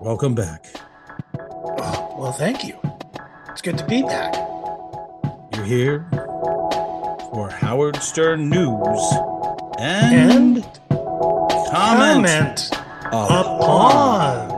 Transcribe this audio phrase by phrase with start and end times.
[0.00, 0.66] Welcome back.
[1.38, 2.78] Oh, well, thank you.
[3.50, 4.34] It's good to be back.
[5.54, 9.12] You're here for Howard Stern news
[9.78, 10.64] and, And
[11.70, 12.70] comment, comment
[13.12, 14.48] upon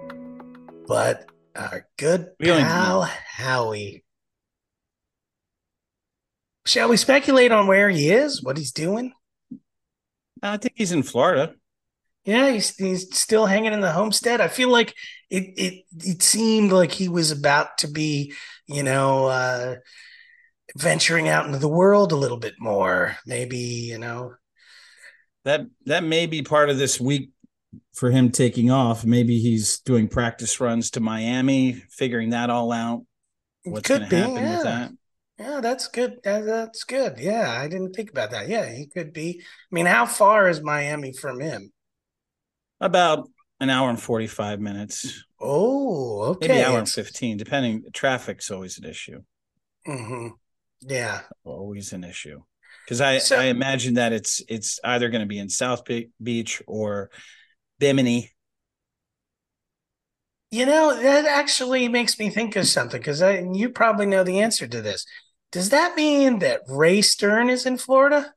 [0.88, 4.04] but our good We only- pal Howie.
[6.66, 9.14] Shall we speculate on where he is, what he's doing?
[10.42, 11.54] I think he's in Florida.
[12.26, 14.42] Yeah, he's he's still hanging in the homestead.
[14.42, 14.96] I feel like
[15.30, 18.34] it it it seemed like he was about to be,
[18.68, 19.76] you know, uh
[20.76, 23.16] venturing out into the world a little bit more.
[23.28, 24.34] Maybe, you know.
[25.44, 27.30] That that may be part of this week
[27.94, 29.06] for him taking off.
[29.06, 33.06] Maybe he's doing practice runs to Miami, figuring that all out.
[33.64, 34.56] What's going to happen yeah.
[34.56, 34.92] with that?
[35.38, 36.20] Yeah, that's good.
[36.24, 37.18] That's good.
[37.18, 38.48] Yeah, I didn't think about that.
[38.48, 39.42] Yeah, he could be.
[39.42, 41.72] I mean, how far is Miami from him?
[42.80, 46.48] About an hour and forty-five minutes, Oh, okay.
[46.48, 47.84] maybe an hour and fifteen, depending.
[47.94, 49.22] Traffic's always an issue.
[49.86, 50.30] hmm
[50.82, 51.22] Yeah.
[51.44, 52.42] always an issue
[52.86, 55.84] because I So- I imagine that it's it's either going to be in South
[56.22, 57.10] Beach or
[57.80, 58.32] Bimini.
[60.52, 64.68] You know, that actually makes me think of something because you probably know the answer
[64.68, 65.06] to this.
[65.56, 68.34] Does that mean that Ray Stern is in Florida?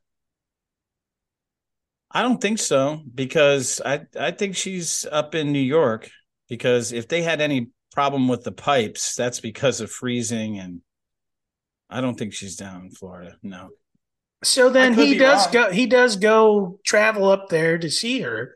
[2.09, 6.09] I don't think so because I I think she's up in New York
[6.47, 10.79] because if they had any problem with the pipes, that's because of freezing and
[11.89, 13.35] I don't think she's down in Florida.
[13.43, 13.67] No.
[14.41, 15.65] So then he does wrong.
[15.65, 18.55] go he does go travel up there to see her.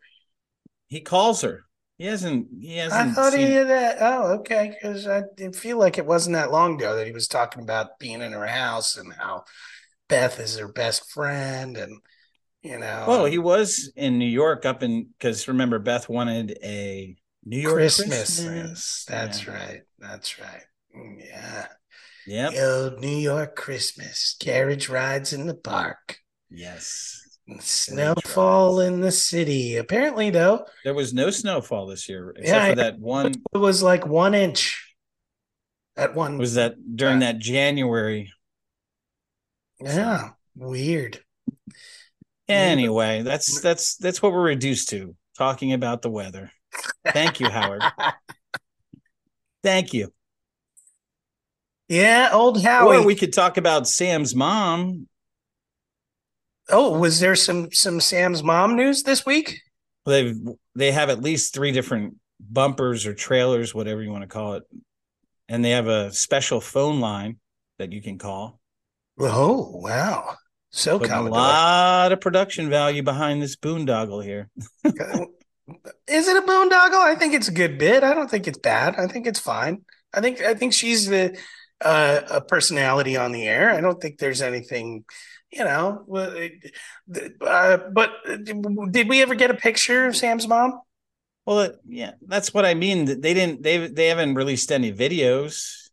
[0.88, 1.66] He calls her.
[2.04, 3.98] He hasn't he I hasn't I thought he did that.
[4.02, 4.76] Oh, okay.
[4.76, 7.98] Because I didn't feel like it wasn't that long ago that he was talking about
[7.98, 9.46] being in her house and how
[10.10, 12.02] Beth is her best friend, and
[12.62, 17.16] you know, Well, he was in New York up in because remember Beth wanted a
[17.46, 18.44] New York Christmas.
[18.46, 19.06] Christmas.
[19.08, 19.54] That's Yeah.
[19.54, 19.82] right.
[19.98, 20.64] That's right.
[20.94, 21.68] Mm, Yeah.
[22.28, 22.54] Yep.
[22.54, 26.18] The old New York Christmas carriage rides in the park.
[26.50, 27.23] Yes.
[27.60, 29.76] Snowfall in the city.
[29.78, 33.34] Apparently, though, There was no snowfall this year except Yeah, for that one.
[33.54, 34.96] it was like one inch
[35.98, 36.38] at one.
[36.38, 38.32] Was that during that January?
[39.82, 41.20] yeah, weird.
[42.48, 46.52] Anyway, that's that's that's what we're reduced to talking about the weather.
[47.08, 47.84] Thank you, Howard.
[49.64, 50.14] Thank you.
[51.90, 52.98] Yeah, old Howard.
[52.98, 55.08] Or we could talk about Sam's mom.
[56.70, 59.62] Oh, was there some some Sam's mom news this week?
[60.06, 60.36] They've
[60.76, 64.64] they have at least three different bumpers or trailers, whatever you want to call it,
[65.48, 67.38] and they have a special phone line
[67.80, 68.60] that you can call.
[69.20, 70.36] Oh, wow.
[70.72, 74.50] So a lot of production value behind this boondoggle here.
[76.08, 77.00] Is it a boondoggle?
[77.00, 78.04] I think it's a good bit.
[78.04, 78.96] I don't think it's bad.
[78.98, 79.84] I think it's fine.
[80.14, 81.38] I think I think she's the
[81.82, 83.72] uh, a personality on the air.
[83.72, 85.06] I don't think there's anything,
[85.56, 86.06] you know.
[87.42, 88.12] Uh, but
[88.92, 90.82] did we ever get a picture of Sam's mom?
[91.46, 93.06] Well, yeah, that's what I mean.
[93.06, 93.64] They didn't.
[93.64, 95.90] They they haven't released any videos.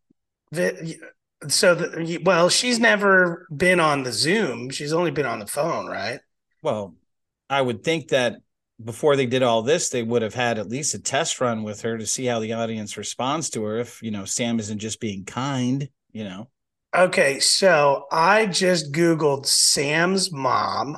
[0.51, 0.97] The,
[1.47, 4.69] so, the, well, she's never been on the Zoom.
[4.69, 6.19] She's only been on the phone, right?
[6.61, 6.95] Well,
[7.49, 8.37] I would think that
[8.83, 11.81] before they did all this, they would have had at least a test run with
[11.81, 13.77] her to see how the audience responds to her.
[13.79, 16.49] If you know Sam isn't just being kind, you know.
[16.93, 20.97] Okay, so I just Googled Sam's mom,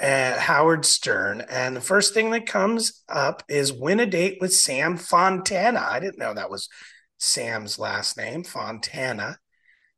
[0.00, 4.54] uh, Howard Stern, and the first thing that comes up is win a date with
[4.54, 5.80] Sam Fontana.
[5.80, 6.68] I didn't know that was
[7.18, 9.38] Sam's last name, Fontana.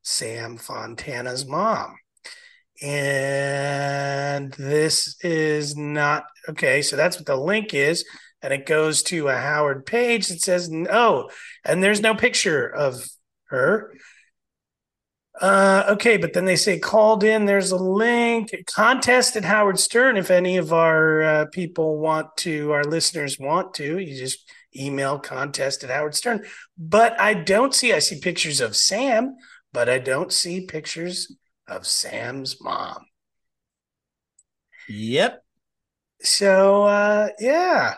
[0.01, 1.97] Sam Fontana's mom.
[2.83, 6.81] And this is not okay.
[6.83, 8.05] So that's what the link is.
[8.41, 11.28] And it goes to a Howard page that says no.
[11.65, 13.06] And there's no picture of
[13.51, 13.93] her.
[15.42, 17.47] Uh, okay, but then they say called in.
[17.47, 20.16] There's a link contest at Howard Stern.
[20.16, 25.18] If any of our uh, people want to, our listeners want to, you just email
[25.18, 26.44] contest at Howard Stern.
[26.78, 27.92] But I don't see.
[27.92, 29.34] I see pictures of Sam,
[29.72, 31.34] but I don't see pictures
[31.66, 33.04] of Sam's mom.
[34.88, 35.42] Yep.
[36.21, 37.95] So uh, yeah,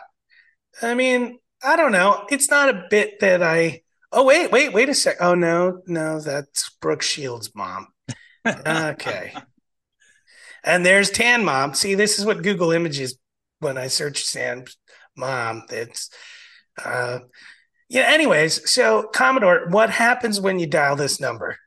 [0.81, 2.25] I mean, I don't know.
[2.31, 3.81] It's not a bit that I.
[4.17, 5.17] Oh wait, wait, wait a sec.
[5.19, 7.87] Oh no, no, that's Brooke Shields' mom.
[8.47, 9.33] Okay.
[10.63, 11.73] and there's Tan Mom.
[11.73, 13.17] See, this is what Google Images
[13.59, 14.77] when I search Sam's
[15.17, 15.63] mom.
[15.69, 16.09] It's
[16.83, 17.19] uh
[17.89, 21.57] yeah, anyways, so Commodore, what happens when you dial this number?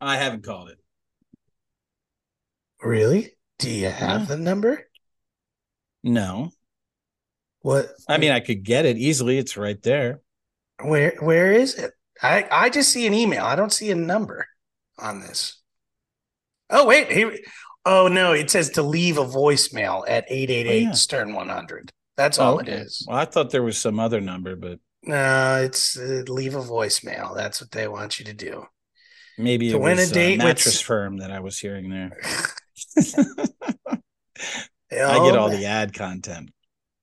[0.00, 0.78] I haven't called it.
[2.80, 3.32] Really?
[3.58, 4.26] Do you have Yeah.
[4.26, 4.88] the number?
[6.04, 6.52] No.
[7.62, 7.88] What?
[8.08, 9.36] I mean, I could get it easily.
[9.36, 10.20] It's right there.
[10.84, 11.92] Where where is it?
[12.22, 13.44] I I just see an email.
[13.44, 14.46] I don't see a number
[14.98, 15.60] on this.
[16.68, 17.36] Oh wait, here.
[17.86, 20.94] Oh no, it says to leave a voicemail at eight eight eight.
[20.94, 21.90] Stern one hundred.
[22.16, 22.72] That's all okay.
[22.72, 23.04] it is.
[23.08, 27.34] Well, I thought there was some other number, but No, it's uh, leave a voicemail.
[27.34, 28.66] That's what they want you to do.
[29.38, 32.18] maybe To it win a date with- mattress firm that I was hearing there.
[33.88, 33.98] I
[34.92, 36.50] Oh, get all the ad content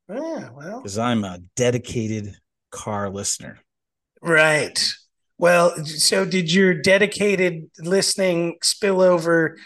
[0.09, 2.35] Yeah, well, because I'm a dedicated
[2.69, 3.59] car listener.
[4.22, 4.88] Right.
[5.38, 9.58] Well, so did your dedicated listening spill over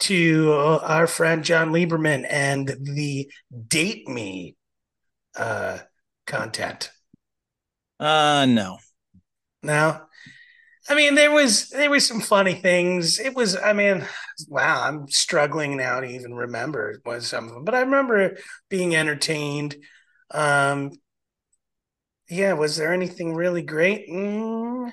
[0.00, 3.30] to uh, our friend John Lieberman and the
[3.68, 4.56] date me
[5.36, 5.78] uh
[6.26, 6.90] content?
[7.98, 8.78] Uh no.
[9.62, 10.00] No.
[10.88, 13.18] I mean, there was there was some funny things.
[13.18, 14.04] It was, I mean,
[14.48, 18.36] wow, I'm struggling now to even remember what some of them, but I remember
[18.68, 19.76] being entertained.
[20.30, 20.92] Um,
[22.28, 24.08] yeah, was there anything really great?
[24.08, 24.92] Mm, I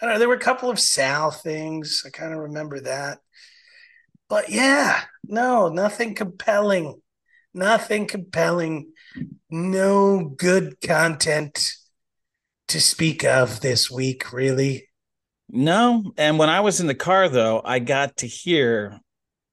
[0.00, 0.18] don't know.
[0.18, 2.02] There were a couple of Sal things.
[2.06, 3.18] I kind of remember that,
[4.28, 7.00] but yeah, no, nothing compelling.
[7.52, 8.92] Nothing compelling.
[9.50, 11.74] No good content
[12.68, 14.88] to speak of this week, really.
[15.48, 16.12] No.
[16.16, 19.00] And when I was in the car though, I got to hear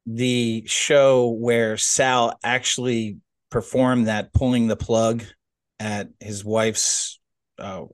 [0.06, 3.18] the show where Sal actually
[3.50, 5.24] performed that pulling the plug
[5.79, 7.19] at his wife's
[7.59, 7.85] uh,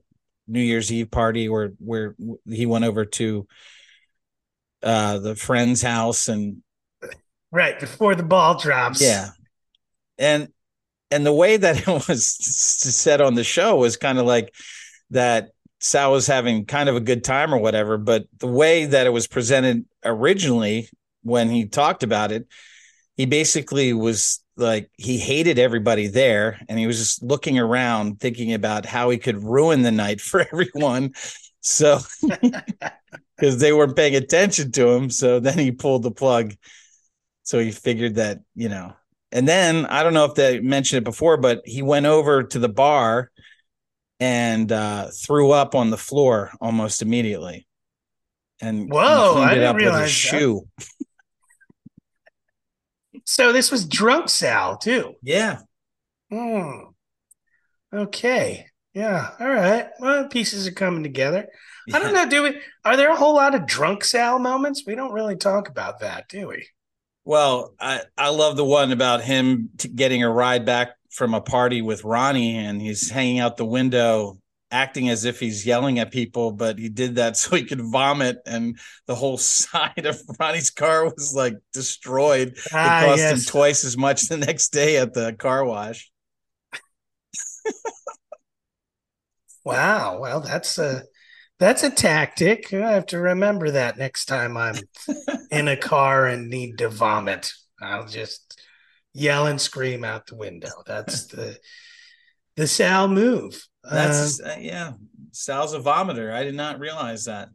[0.46, 2.14] New Year's Eve party where where
[2.46, 3.46] he went over to
[4.82, 6.62] uh the friend's house and
[7.54, 9.00] Right before the ball drops.
[9.00, 9.28] Yeah.
[10.18, 10.48] And
[11.12, 14.52] and the way that it was said on the show was kind of like
[15.10, 19.06] that Sal was having kind of a good time or whatever, but the way that
[19.06, 20.88] it was presented originally
[21.22, 22.48] when he talked about it,
[23.16, 28.52] he basically was like he hated everybody there and he was just looking around thinking
[28.52, 31.12] about how he could ruin the night for everyone.
[31.60, 32.00] So
[33.36, 36.54] because they weren't paying attention to him, so then he pulled the plug.
[37.42, 38.94] So he figured that, you know,
[39.32, 42.58] and then I don't know if they mentioned it before, but he went over to
[42.58, 43.30] the bar
[44.20, 47.66] and uh, threw up on the floor almost immediately.
[48.60, 50.68] And Whoa, cleaned I it didn't up with his realize shoe.
[53.24, 55.14] So this was drunk Sal too.
[55.22, 55.60] Yeah.
[56.30, 56.90] Hmm.
[57.92, 58.66] Okay.
[58.92, 59.30] Yeah.
[59.40, 59.88] All right.
[59.98, 61.48] Well, pieces are coming together.
[61.92, 62.28] I don't know.
[62.28, 62.60] Do we?
[62.84, 64.84] Are there a whole lot of drunk Sal moments?
[64.86, 66.66] We don't really talk about that, do we?
[67.24, 71.40] Well, I, I love the one about him t- getting a ride back from a
[71.40, 74.38] party with Ronnie and he's hanging out the window
[74.70, 78.38] acting as if he's yelling at people, but he did that so he could vomit
[78.46, 82.56] and the whole side of Ronnie's car was like destroyed.
[82.56, 86.10] It Ah, cost him twice as much the next day at the car wash.
[89.64, 90.18] Wow.
[90.20, 91.04] Well, that's a
[91.58, 92.72] that's a tactic.
[92.72, 94.76] I have to remember that next time I'm
[95.50, 97.52] in a car and need to vomit.
[97.80, 98.60] I'll just
[99.12, 100.70] yell and scream out the window.
[100.86, 101.58] That's the
[102.56, 103.66] the Sal move.
[103.90, 104.92] That's uh, yeah.
[105.32, 106.32] Sal's a vomiter.
[106.32, 107.48] I did not realize that.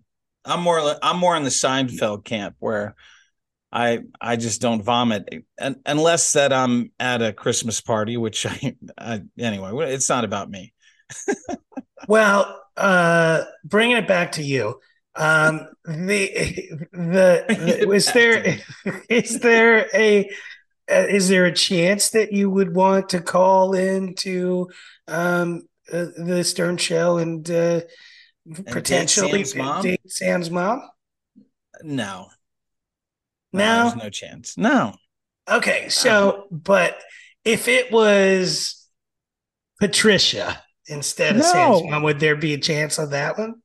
[0.45, 2.95] I'm more I'm more in the Seinfeld camp where
[3.71, 8.75] I I just don't vomit un unless that I'm at a Christmas party, which I,
[8.97, 9.71] I anyway.
[9.93, 10.73] It's not about me.
[12.07, 14.79] Well, uh, bringing it back to you,
[15.15, 18.61] um, the the, it is there to
[19.09, 20.25] is there a
[20.89, 24.69] uh, is there a chance that you would want to call into
[25.07, 27.81] um, uh, the Stern Show and, uh,
[28.65, 29.81] potentially Sam's mom?
[29.83, 30.81] date Sam's mom?
[31.83, 32.27] No,
[33.53, 33.83] No.
[33.89, 34.57] there's no chance.
[34.57, 34.95] No,
[35.49, 36.99] Okay, so but
[37.43, 38.85] if it was
[39.79, 41.51] Patricia instead of No.
[41.51, 43.55] Sam's mom, would there be a chance of that one?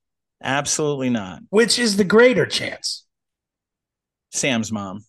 [0.42, 1.40] absolutely not.
[1.50, 3.04] Which is the greater chance?
[4.32, 5.04] Sam's mom.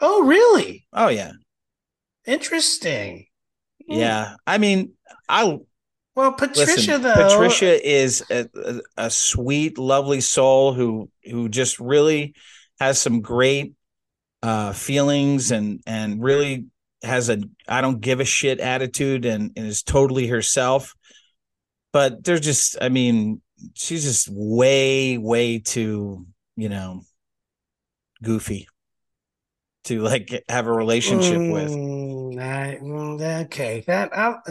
[0.00, 0.86] Oh, really?
[0.92, 1.32] Oh yeah,
[2.26, 3.26] Interesting.
[3.88, 3.94] Hmm.
[3.94, 4.36] yeah.
[4.46, 4.92] I mean,
[5.28, 5.58] I
[6.14, 7.14] Well, Patricia Listen, though.
[7.14, 12.34] Patricia is a, a, a sweet, lovely soul who who just really
[12.78, 13.74] has some great
[14.42, 16.66] uh, feelings and and really
[17.02, 20.94] has a I don't give a shit attitude and, and is totally herself.
[21.92, 23.42] But they're just, I mean,
[23.74, 26.26] she's just way, way too,
[26.56, 27.02] you know,
[28.22, 28.66] goofy
[29.84, 31.70] to like have a relationship with.
[31.70, 34.42] Mm, I- mm, okay, that I'll,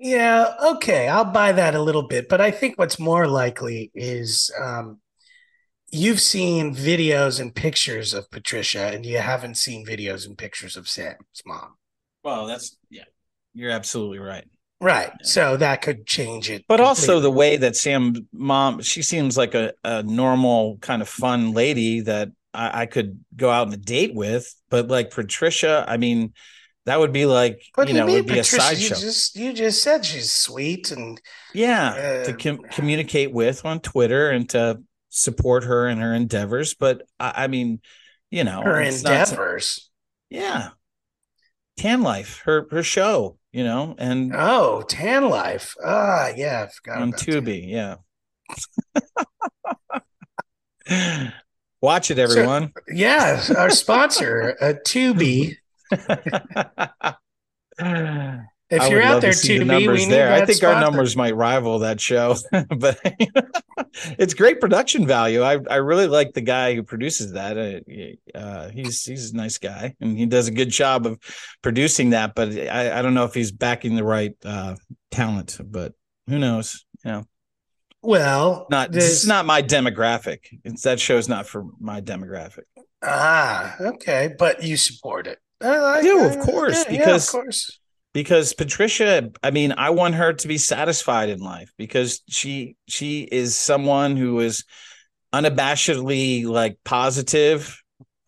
[0.00, 4.50] yeah, okay, I'll buy that a little bit, but I think what's more likely is
[4.58, 4.98] um,
[5.92, 10.88] you've seen videos and pictures of Patricia, and you haven't seen videos and pictures of
[10.88, 11.74] Sam's mom.
[12.24, 13.04] Well, that's yeah,
[13.52, 14.46] you're absolutely right.
[14.80, 15.12] Right.
[15.22, 16.64] So that could change it.
[16.66, 21.08] But also the way that Sam mom, she seems like a, a normal kind of
[21.08, 24.54] fun lady that I, I could go out on a date with.
[24.70, 26.32] But like Patricia, I mean,
[26.86, 28.74] that would be like What you know, you it mean, would be a Patricia?
[28.74, 28.94] You sideshow.
[29.06, 31.20] just you just said she's sweet and
[31.54, 36.74] Yeah, to Uh, com- communicate with on Twitter and to support her in her endeavors.
[36.74, 37.80] But I, I mean,
[38.30, 39.90] you know, her it's not- endeavors.
[40.30, 40.70] yeah,
[41.76, 45.74] Tan Life, her her show, you know, and Oh, Tan Life.
[45.84, 47.26] Ah, yeah, I forgot on about that.
[47.44, 47.96] Tubi, yeah.
[51.82, 52.72] Watch it, everyone.
[52.92, 55.56] Yeah, our sponsor, uh, Tubi.
[58.70, 60.32] If I you're out there, to see the numbers there.
[60.32, 62.36] I think our numbers might rival that show,
[62.76, 63.00] but
[64.16, 65.42] it's great production value.
[65.42, 67.58] I I really like the guy who produces that.
[67.58, 71.18] Uh, uh, he's he's a nice guy, and he does a good job of
[71.62, 72.36] producing that.
[72.36, 74.76] But I, I don't know if he's backing the right uh,
[75.10, 75.58] talent.
[75.64, 75.94] But
[76.28, 76.86] who knows?
[77.04, 77.24] You know,
[78.02, 80.46] Well, not this is not my demographic.
[80.62, 82.66] It's that show's not for my demographic.
[83.02, 85.40] Ah, okay, but you support it.
[85.62, 87.78] I do, of course, yeah, because- of course.
[88.14, 93.22] because Patricia, I mean, I want her to be satisfied in life because she she
[93.22, 94.64] is someone who is
[95.34, 97.80] unabashedly like positive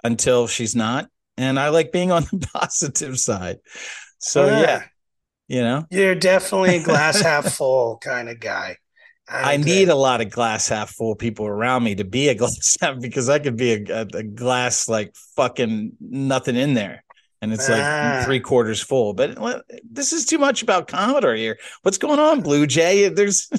[0.05, 3.59] until she's not, and I like being on the positive side.
[4.19, 4.83] So Ah, yeah,
[5.49, 8.77] you know, you're definitely a glass half full kind of guy.
[9.29, 12.35] I uh, need a lot of glass half full people around me to be a
[12.43, 17.05] glass half because I could be a, a, a glass like fucking nothing in there.
[17.43, 18.23] And it's like Ah.
[18.25, 19.37] three quarters full, but
[19.91, 21.59] this is too much about Commodore here.
[21.83, 23.09] What's going on, Blue Jay?
[23.09, 23.51] There's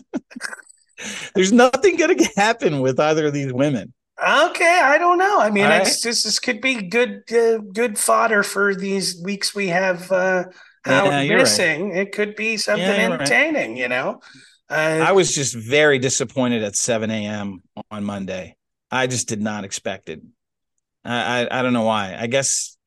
[1.36, 3.94] there's nothing going to happen with either of these women.
[4.26, 5.40] Okay, I don't know.
[5.40, 9.54] I mean, All it's just this could be good, uh, good fodder for these weeks
[9.54, 10.46] we have uh,
[10.86, 11.42] Yeah, Howard you're right.
[11.44, 11.96] missing.
[11.96, 13.22] It could be something Yeah, you're right.
[13.22, 14.22] entertaining, you know.
[14.70, 17.64] Uh, I was just very disappointed at 7 a.m.
[17.92, 18.56] on Monday.
[18.90, 20.22] I just did not expect it.
[21.04, 22.16] I I, I don't know why.
[22.18, 22.78] I guess,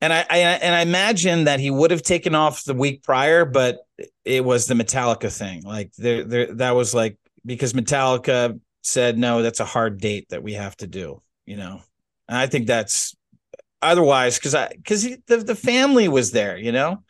[0.00, 3.44] and I, I and I imagine that he would have taken off the week prior,
[3.44, 3.78] but
[4.24, 5.62] it was the Metallica thing.
[5.64, 10.42] Like there, there that was like because Metallica said no, that's a hard date that
[10.42, 11.22] we have to do.
[11.46, 11.80] You know,
[12.28, 13.16] and I think that's
[13.82, 16.56] otherwise because I because the the family was there.
[16.58, 17.02] You know,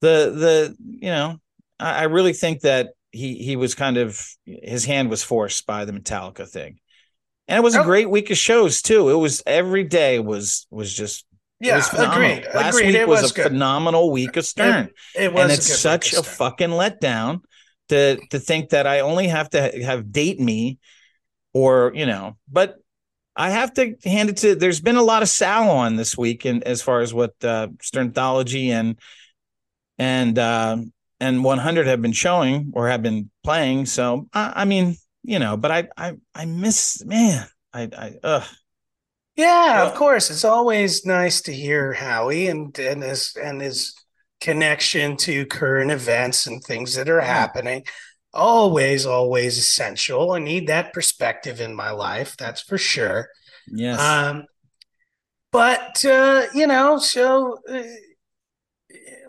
[0.00, 1.38] the the you know
[1.78, 5.84] I, I really think that he he was kind of his hand was forced by
[5.84, 6.78] the Metallica thing,
[7.48, 7.84] and it was a Oh.
[7.84, 9.10] great week of shows too.
[9.10, 11.26] It was every day was was just
[11.62, 12.46] yeah, was agreed.
[12.54, 12.86] Last agreed.
[12.88, 13.42] week it was, was, a good.
[13.44, 16.36] phenomenal week of Stern, It was, and it's such a week of Stern.
[16.36, 17.40] fucking letdown
[17.88, 20.78] to to think that I only have to have date me,
[21.52, 22.76] or you know, but.
[23.34, 24.54] I have to hand it to.
[24.54, 27.68] There's been a lot of Sal on this week, and as far as what uh,
[27.80, 28.98] Sternthology and
[29.98, 33.86] and um and 100 have been showing or have been playing.
[33.86, 37.46] So I, I mean, you know, but I I I miss man.
[37.72, 38.44] I I ugh.
[39.36, 39.88] Yeah, Yeah.
[39.88, 40.30] of course.
[40.30, 43.94] It's always nice to hear Howie and and his and his
[44.40, 47.40] connection to current events and things that are Yeah.
[47.40, 47.84] happening.
[48.34, 50.32] Always, always essential.
[50.32, 52.36] I need that perspective in my life.
[52.36, 53.28] That's for sure.
[53.68, 54.00] yes.
[54.00, 54.46] Um,
[55.50, 57.82] but uh, you know, so uh,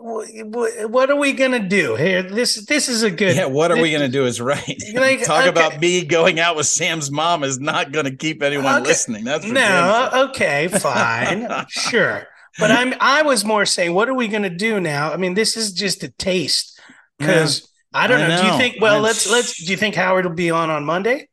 [0.06, 2.22] what are we gonna do here?
[2.22, 3.36] This this is a good.
[3.36, 4.62] yeah, what are we gonna do is right.
[4.94, 5.48] Like, Talk okay.
[5.48, 8.84] about me going out with Sam's mom is not gonna keep anyone Okay.
[8.88, 9.24] listening.
[9.24, 10.28] That's for No, sure.
[10.28, 12.26] okay, fine, sure.
[12.58, 15.10] But I'm I was more saying, what are we gonna do now?
[15.12, 16.78] I mean, this is just a taste
[17.18, 18.42] because I don't I know.
[18.42, 18.76] Do you think?
[18.82, 19.64] Well, I'm- let's let's.
[19.64, 21.28] Do you think Howard will be on on Monday?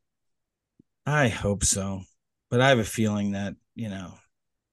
[1.06, 2.04] I hope so.
[2.50, 4.14] But I have a feeling that, you know,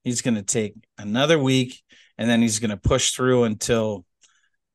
[0.04, 1.80] he's gonna take another week
[2.18, 4.04] and then he's gonna push through until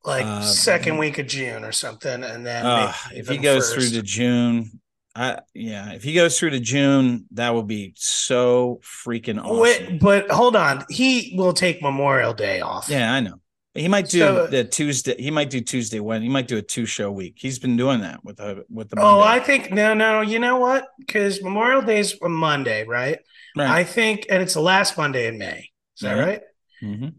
[0.05, 3.89] Like Uh, second week of June or something, and then Uh, if he goes first.
[3.91, 4.81] through to June,
[5.15, 9.59] I yeah, if he goes through to June, that will be so freaking awesome.
[9.59, 12.89] Wait, but hold on, he will take Memorial Day off.
[12.89, 13.39] yeah, I know.
[13.75, 15.15] He might do So- the Tuesday.
[15.17, 17.35] He might do Tuesday when he might do a two show week.
[17.37, 18.99] He's been doing that with the with the.
[18.99, 19.27] Oh, Monday.
[19.29, 20.19] I think no, no.
[20.21, 20.85] You know what?
[20.99, 23.19] Because Memorial Day is a Monday, right?
[23.55, 23.69] right.
[23.69, 25.69] I think, and it's the last Monday in May.
[25.95, 26.25] Is that Mhm.
[26.25, 26.41] right?
[26.83, 27.13] Mhm.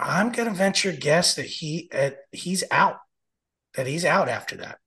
[0.00, 2.96] I'm gonna venture guess that he uh, he's out.
[3.74, 4.78] That he's out after that.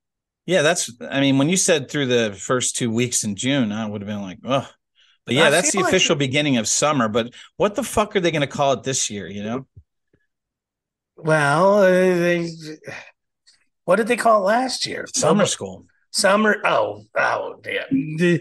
[0.46, 0.92] Yeah, that's.
[1.10, 4.08] I mean, when you said through the first two weeks in June, I would have
[4.08, 4.68] been like, oh.
[5.26, 7.08] But yeah, I that's the like- official beginning of summer.
[7.08, 9.26] But what the fuck are they going to call it this year?
[9.28, 9.68] You know?
[11.16, 12.50] Well, uh, they,
[13.86, 15.06] what did they call it last year?
[15.16, 15.86] Summer Bubba- school.
[16.12, 16.58] Summer.
[16.66, 18.38] Oh, oh, yeah.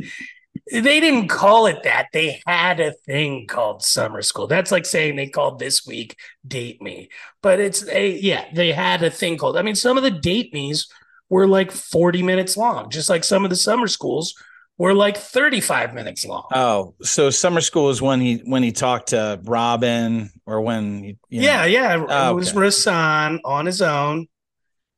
[0.66, 2.08] The, they didn't call it that.
[2.12, 4.46] They had a thing called summer school.
[4.46, 6.16] That's like saying they called this week
[6.46, 7.08] date me.
[7.42, 9.56] But it's a yeah, they had a thing called.
[9.56, 10.88] I mean, some of the date me's
[11.28, 14.34] were like 40 minutes long, just like some of the summer schools
[14.78, 16.44] were like 35 minutes long.
[16.52, 21.18] Oh, so summer school is when he when he talked to Robin or when he,
[21.28, 21.46] you know.
[21.46, 22.06] yeah, yeah.
[22.08, 22.58] Oh, it was okay.
[22.58, 24.26] Rasan on his own.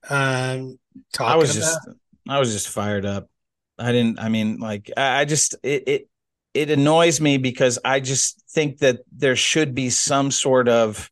[0.09, 0.79] Um
[1.13, 1.89] talking I was about just
[2.29, 3.29] I was just fired up.
[3.79, 6.09] I didn't I mean like I, just it, it
[6.53, 11.11] it annoys me because I just think that there should be some sort of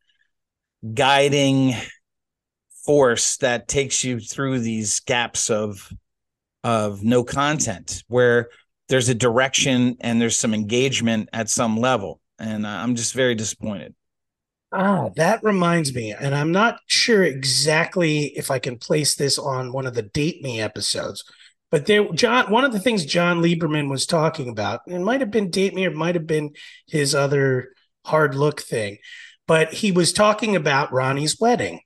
[0.95, 1.75] guiding
[2.85, 5.93] force that takes you through these gaps of
[6.65, 8.49] of no content where
[8.89, 13.95] there's a direction and there's some engagement at some level and I'm just very disappointed.
[14.73, 19.73] Ah, that reminds me, and I'm not sure exactly if I can place this on
[19.73, 21.25] one of the Date Me episodes,
[21.73, 25.31] but there, John, one of the things John Lieberman was talking about, it might have
[25.31, 26.51] been Date Me or it might have been
[26.87, 27.71] his other
[28.05, 28.99] hard look thing,
[29.49, 31.81] but he was talking about Ronnie's wedding.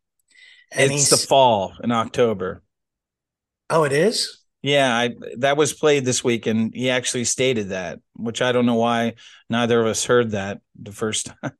[0.72, 2.64] And it's the fall in October.
[3.70, 4.42] oh, it is?
[4.62, 8.66] Yeah, I that was played this week, and he actually stated that, which I don't
[8.66, 9.14] know why
[9.48, 11.52] neither of us heard that the first time.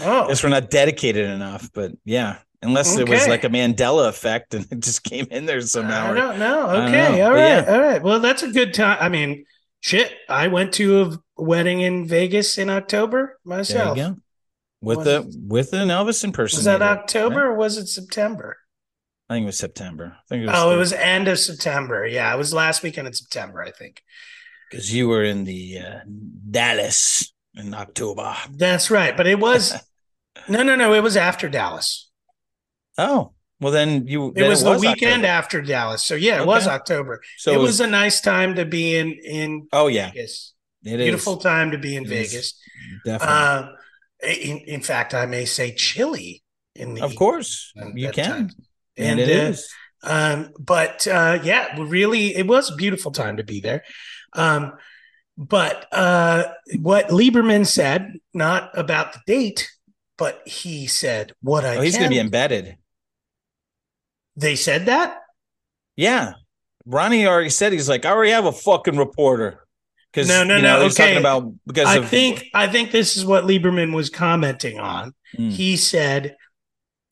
[0.00, 4.08] Oh, I guess we're not dedicated enough, but yeah, unless it was like a Mandela
[4.08, 6.10] effect and it just came in there somehow.
[6.10, 6.66] I don't know.
[6.68, 7.18] I don't Okay.
[7.18, 7.38] know, All right.
[7.38, 7.64] yeah.
[7.68, 8.02] All right.
[8.02, 8.98] Well, that's a good time.
[9.00, 9.44] I mean,
[9.80, 10.12] shit.
[10.28, 13.98] I went to a wedding in Vegas in October myself.
[14.82, 16.58] With Was the with an Elvis impersonator.
[16.58, 18.56] Was that October or was it September?
[19.28, 20.16] I think it was September.
[20.16, 22.06] I think it was Oh, it was end of September.
[22.06, 24.02] Yeah, it was last weekend in September, I think.
[24.70, 25.98] because you were in the uh,
[26.50, 28.34] Dallas in October.
[28.52, 29.16] That's right.
[29.16, 29.74] But it was
[30.48, 30.94] no, no, no.
[30.94, 32.09] It was after Dallas.
[33.00, 34.28] Oh, well then you.
[34.28, 35.26] It then was, the weekend October.
[35.26, 36.04] after Dallas.
[36.04, 37.20] So yeah, it was October.
[37.38, 40.54] So it was a nice time to be in in Oh yeah, Vegas.
[40.84, 42.30] it is Beautiful time to be in It is.
[42.32, 42.54] Vegas.
[43.04, 43.36] definitely.
[43.36, 43.68] Uh,
[44.22, 46.42] in, in fact, I may say chilly
[46.74, 48.50] in the of course, you can, time.
[48.96, 49.68] and, And, it uh, is.
[50.02, 53.82] Um, but uh, yeah, really, it was a beautiful time to be there.
[54.34, 54.72] Um,
[55.36, 56.44] but uh,
[56.80, 59.70] what Lieberman said, not about the date,
[60.18, 62.76] but he said what I Oh, he's going to be embedded.
[64.40, 65.18] They said that.
[65.96, 66.32] Yeah,
[66.86, 69.66] Ronnie already said he's like, I already have a fucking reporter.
[70.12, 71.14] Because No, no, you know, no, He's okay.
[71.14, 75.14] talking about because I of think I think this is what Lieberman was commenting on.
[75.38, 75.52] Mm.
[75.52, 76.36] He said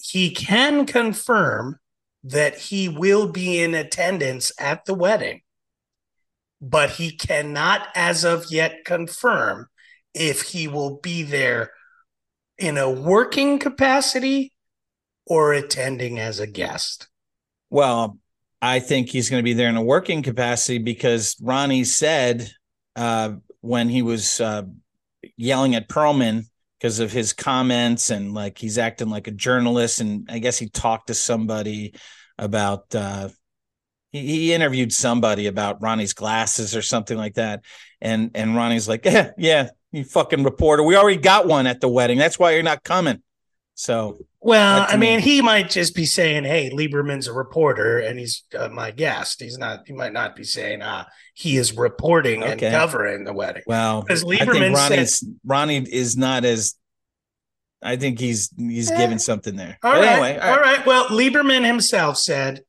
[0.02, 1.78] he can confirm
[2.24, 5.42] that he will be in attendance at the wedding,
[6.60, 9.68] but he cannot, as of yet, confirm
[10.14, 11.70] if he will be there
[12.58, 14.52] in a working capacity
[15.26, 17.07] or attending as a guest.
[17.70, 18.18] Well,
[18.60, 22.50] I think he's going to be there in a working capacity because Ronnie said
[22.96, 24.64] uh, when he was uh,
[25.36, 26.44] yelling at Perlman
[26.78, 30.68] because of his comments and like he's acting like a journalist, and I guess he
[30.68, 31.94] talked to somebody
[32.38, 32.94] about.
[32.94, 33.28] Uh,
[34.10, 37.62] he, he interviewed somebody about Ronnie's glasses or something like that,
[38.00, 40.82] and and Ronnie's like, yeah, yeah, you fucking reporter.
[40.82, 42.18] We already got one at the wedding.
[42.18, 43.22] That's why you're not coming.
[43.74, 48.18] So Well, I mean, me- he might just be saying, "Hey, Lieberman's a reporter, and
[48.20, 49.80] he's uh, my guest." He's not.
[49.86, 54.22] He might not be saying, "Ah, he is reporting and covering the wedding." Well, Because
[54.24, 56.76] I think Lieberman said- Ronnie is not as.
[57.82, 58.96] I think he's he's Eh.
[58.96, 59.76] giving something there.
[59.82, 60.86] All right, anyway, all right.
[60.86, 62.62] Well, Lieberman himself said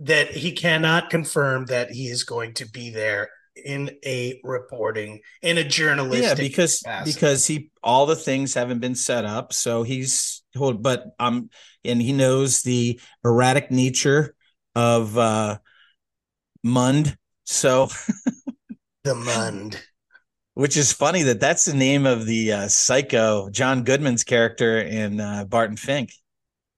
[0.00, 3.28] that he cannot confirm that he is going to be there
[3.62, 7.12] in a reporting in a journalistic Yeah, because capacity.
[7.12, 10.82] because he all the things haven't been set up, so he's hold.
[10.82, 11.50] But um,
[11.84, 14.34] and he knows the erratic nature
[14.74, 15.58] of uh
[16.62, 17.16] Mund.
[17.44, 17.88] So,
[19.04, 19.80] the Mund.
[20.54, 25.20] which is funny that that's the name of the uh, psycho John Goodman's character in
[25.20, 26.10] uh, Barton Fink.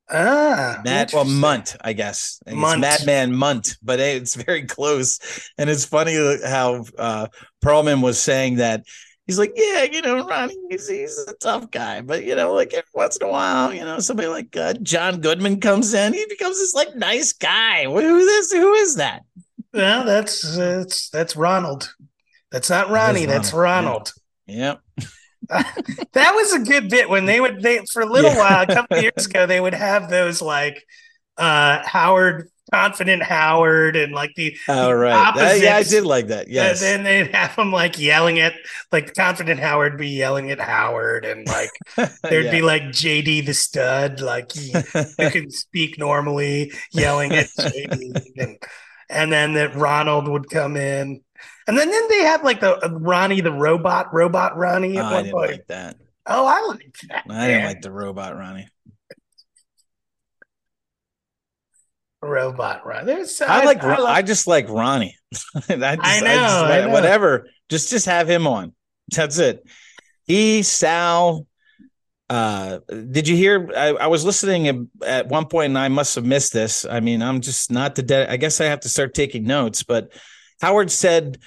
[0.08, 1.24] Ah, Mad well.
[1.24, 2.40] Munt, I guess.
[2.46, 2.74] I Munt.
[2.74, 5.18] It's Madman Mundt, but hey, it's very close.
[5.58, 7.26] And it's funny how uh
[7.64, 8.84] Perlman was saying that
[9.26, 12.72] he's like, yeah, you know, Ronnie, he's, he's a tough guy, but you know, like
[12.72, 16.24] every once in a while, you know, somebody like uh, John Goodman comes in, he
[16.28, 17.84] becomes this like nice guy.
[17.84, 19.22] Who is who is that?
[19.72, 21.92] Well, that's that's that's Ronald.
[22.50, 23.26] That's not Ronnie.
[23.26, 24.12] That's Ronald, Ronald.
[24.46, 24.76] Yeah,
[26.12, 28.38] That was a good bit when they would they for a little Yeah.
[28.38, 30.82] while a couple of years ago they would have those like
[31.36, 35.34] uh Howard confident Howard and like the all right.
[35.36, 36.48] That- yeah, I did like that.
[36.48, 38.54] Yes, and then they'd have him like yelling at
[38.92, 41.70] like confident Howard be yelling at Howard and like
[42.22, 48.32] there'd be like JD the stud like he who can speak normally yelling at JD
[48.38, 48.58] and,
[49.08, 51.20] and then that Ronald would come in.
[51.68, 55.04] And then then they have like the uh, Ronnie the robot, robot Ronnie Oh, at
[55.06, 55.50] I one didn't point.
[55.50, 55.96] like that.
[56.26, 57.24] oh, I like that.
[57.28, 58.68] I didn't like the robot Ronnie.
[62.22, 63.06] Robot Ronnie.
[63.06, 63.82] There's I like.
[63.82, 65.16] I, I, just like Ronnie.
[65.54, 66.88] I, just, I just- know, I know.
[66.90, 67.48] Whatever.
[67.68, 68.74] Just just have him on.
[69.14, 69.64] That's it.
[70.24, 71.46] He Sal.
[72.28, 73.70] Uh, did you hear?
[73.76, 76.84] I, I was listening at one point, and I must have missed this.
[76.84, 78.02] I mean, I'm just not the.
[78.02, 79.84] De- I guess I have to start taking notes.
[79.84, 80.12] But
[80.60, 81.38] Howard said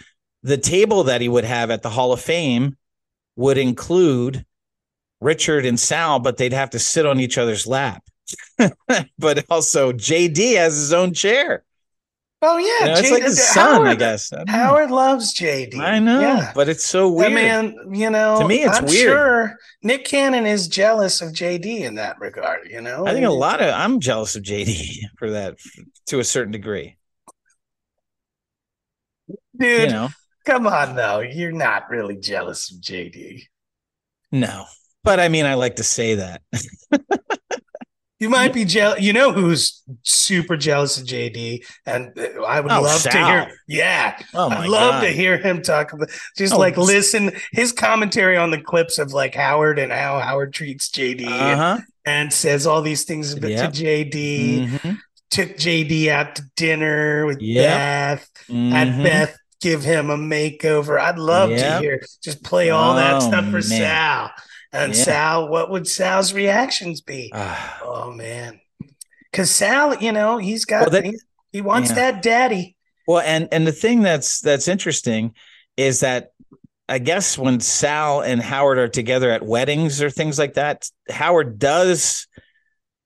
[0.43, 2.77] the table that he would have at the Hall of Fame
[3.35, 4.45] would include
[5.19, 8.03] Richard and Sal, but they'd have to sit on each other's lap.
[9.17, 11.63] but also JD has his own chair.
[12.41, 14.31] oh yeah, You know, it's like his son, I guess.
[14.31, 14.53] I don't know.
[14.53, 15.77] Howard loves JD.
[15.79, 16.51] I know, Yeah.
[16.55, 17.33] but it's so I weird.
[17.75, 18.95] mean, you know, To me, it's I'm weird.
[19.11, 22.69] sure Nick Cannon is jealous of JD in that regard.
[22.69, 25.55] You know, I think a lot of I'm jealous of JD for that
[26.07, 26.95] to a certain degree.
[29.57, 29.81] dude.
[29.89, 30.09] You know,
[30.45, 33.43] Come on, though, you're not really jealous of JD.
[34.31, 34.65] no,
[35.03, 36.41] but I mean, I like to say that.
[38.19, 38.99] You might be jealous.
[39.01, 43.51] You know who's super jealous of JD, and uh, I would Oh, love to hear.
[43.67, 45.01] Yeah, Oh I'd love god!
[45.01, 49.13] to hear him talk about just Oh, like listen his commentary on the clips of
[49.13, 51.29] like Howard and how Howard treats JD Uh
[51.77, 53.73] and, and says all these things about Yep.
[53.73, 54.67] to JD.
[54.67, 54.97] Mhm.
[55.31, 57.63] Took JD out to dinner with Yep.
[57.65, 58.29] Beth.
[58.49, 59.03] Had Mhm.
[59.03, 60.99] Beth give him a makeover.
[60.99, 63.61] I'd love to hear just play all that Oh, stuff for man.
[63.61, 64.31] Sal.
[64.71, 65.03] And Yeah.
[65.03, 67.31] Sal, what would Sal's reactions be?
[67.35, 68.59] Ah, Oh man,
[69.31, 71.17] because Sal, you know, he's got Well, that- he,
[71.51, 71.95] he wants yeah.
[71.95, 72.75] that daddy.
[73.07, 75.33] well, and and the thing that's that's interesting
[75.77, 76.31] is that
[76.87, 81.59] I guess when Sal and Howard are together at weddings or things like that, Howard
[81.59, 82.27] does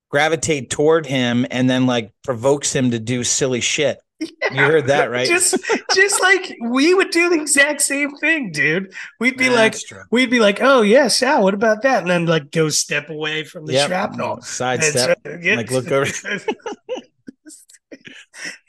[0.10, 3.98] gravitate toward him and then like provokes him to do silly shit.
[4.52, 5.28] You heard that, right?
[5.28, 5.56] Just,
[5.96, 8.94] just like we would do the exact same thing, dude.
[9.20, 9.76] We'd be like,
[10.12, 12.02] we'd be like, oh yeah, Sal, what about that?
[12.04, 13.88] And then like go step away from the Yep.
[13.88, 14.42] shrapnel.
[14.42, 15.20] sidestep.
[15.42, 15.56] Yeah.
[15.56, 16.10] like, look over.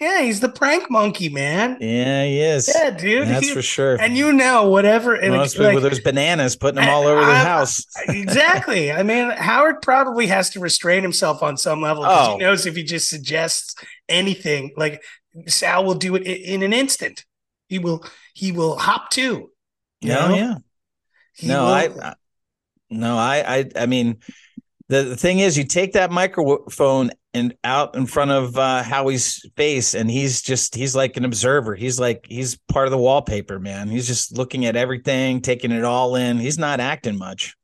[0.01, 1.77] yeah, he's the prank monkey, man.
[1.81, 2.73] Yeah, he is.
[2.75, 3.29] Yeah, dude.
[3.29, 3.97] That's He- for sure.
[4.01, 5.15] and you know, whatever.
[5.15, 7.85] And Most like, those bananas, putting them all over the house.
[8.09, 8.93] exactly.
[8.93, 12.33] I mean, Howard probably has to restrain himself on some level because Oh.
[12.33, 13.75] he knows if he just suggests
[14.09, 15.03] anything, like
[15.47, 17.25] Sal will do it in an instant.
[17.69, 18.05] He will.
[18.35, 19.51] He will hop to.
[20.03, 20.35] No, know?
[20.35, 20.55] yeah.
[21.37, 22.15] He no, will- I, I
[22.91, 24.19] no, I, I, I mean,
[24.89, 29.45] the, the thing is, you take that microphone and out in front of uh, Howie's
[29.57, 31.75] face, and he's just, he's like an observer.
[31.75, 33.89] He's like, he's part of the wallpaper, man.
[33.89, 36.39] He's just looking at everything, taking it all in.
[36.39, 37.57] He's not acting much.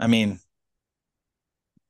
[0.00, 0.38] I mean,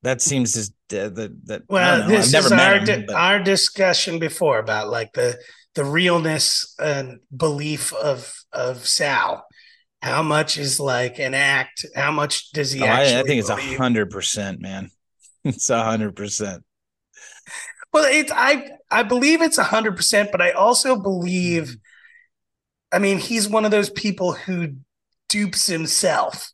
[0.03, 1.63] that seems as uh, that that.
[1.69, 2.09] Well, know.
[2.09, 5.39] this is our him, di- but- our discussion before about like the
[5.75, 9.45] the realness and belief of of Sal.
[10.01, 11.85] How much is like an act?
[11.97, 13.17] How much does he Oh, I, actually?
[13.19, 14.91] I think it's a hundred percent, man.
[15.45, 16.63] It's a hundred percent.
[17.93, 21.77] Well, it's I I believe it's a hundred percent, but I also believe,
[22.93, 24.75] I mean, he's one of those people who
[25.29, 26.51] dupes himself.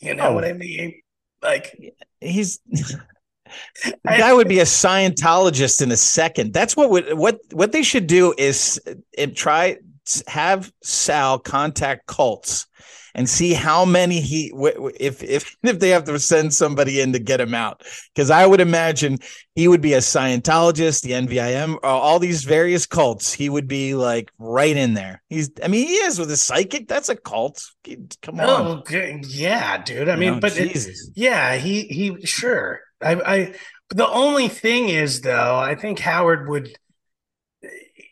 [0.00, 0.34] You know Oh.
[0.34, 1.00] what I mean?
[1.42, 1.74] Like,
[2.20, 2.60] He's
[4.04, 6.52] guy would be a Scientologist in a second.
[6.52, 9.78] That's what would what what they should do is uh, try
[10.26, 12.66] have Sal contact cults
[13.16, 14.52] and see how many he
[15.00, 17.82] if if if they have to send somebody in to get him out
[18.14, 19.18] because I would imagine
[19.56, 23.32] he would be a Scientologist, the NXIVM, all these various cults.
[23.32, 25.22] He would be like right in there.
[25.28, 26.86] He's I mean he is with a psychic.
[26.86, 27.64] That's a cult.
[28.22, 28.82] Come on, oh,
[29.28, 30.08] yeah, dude.
[30.08, 32.80] I You mean, know, but it- yeah, he he sure.
[33.02, 33.54] I I.
[33.90, 36.76] The only thing is, though, I think Howard would.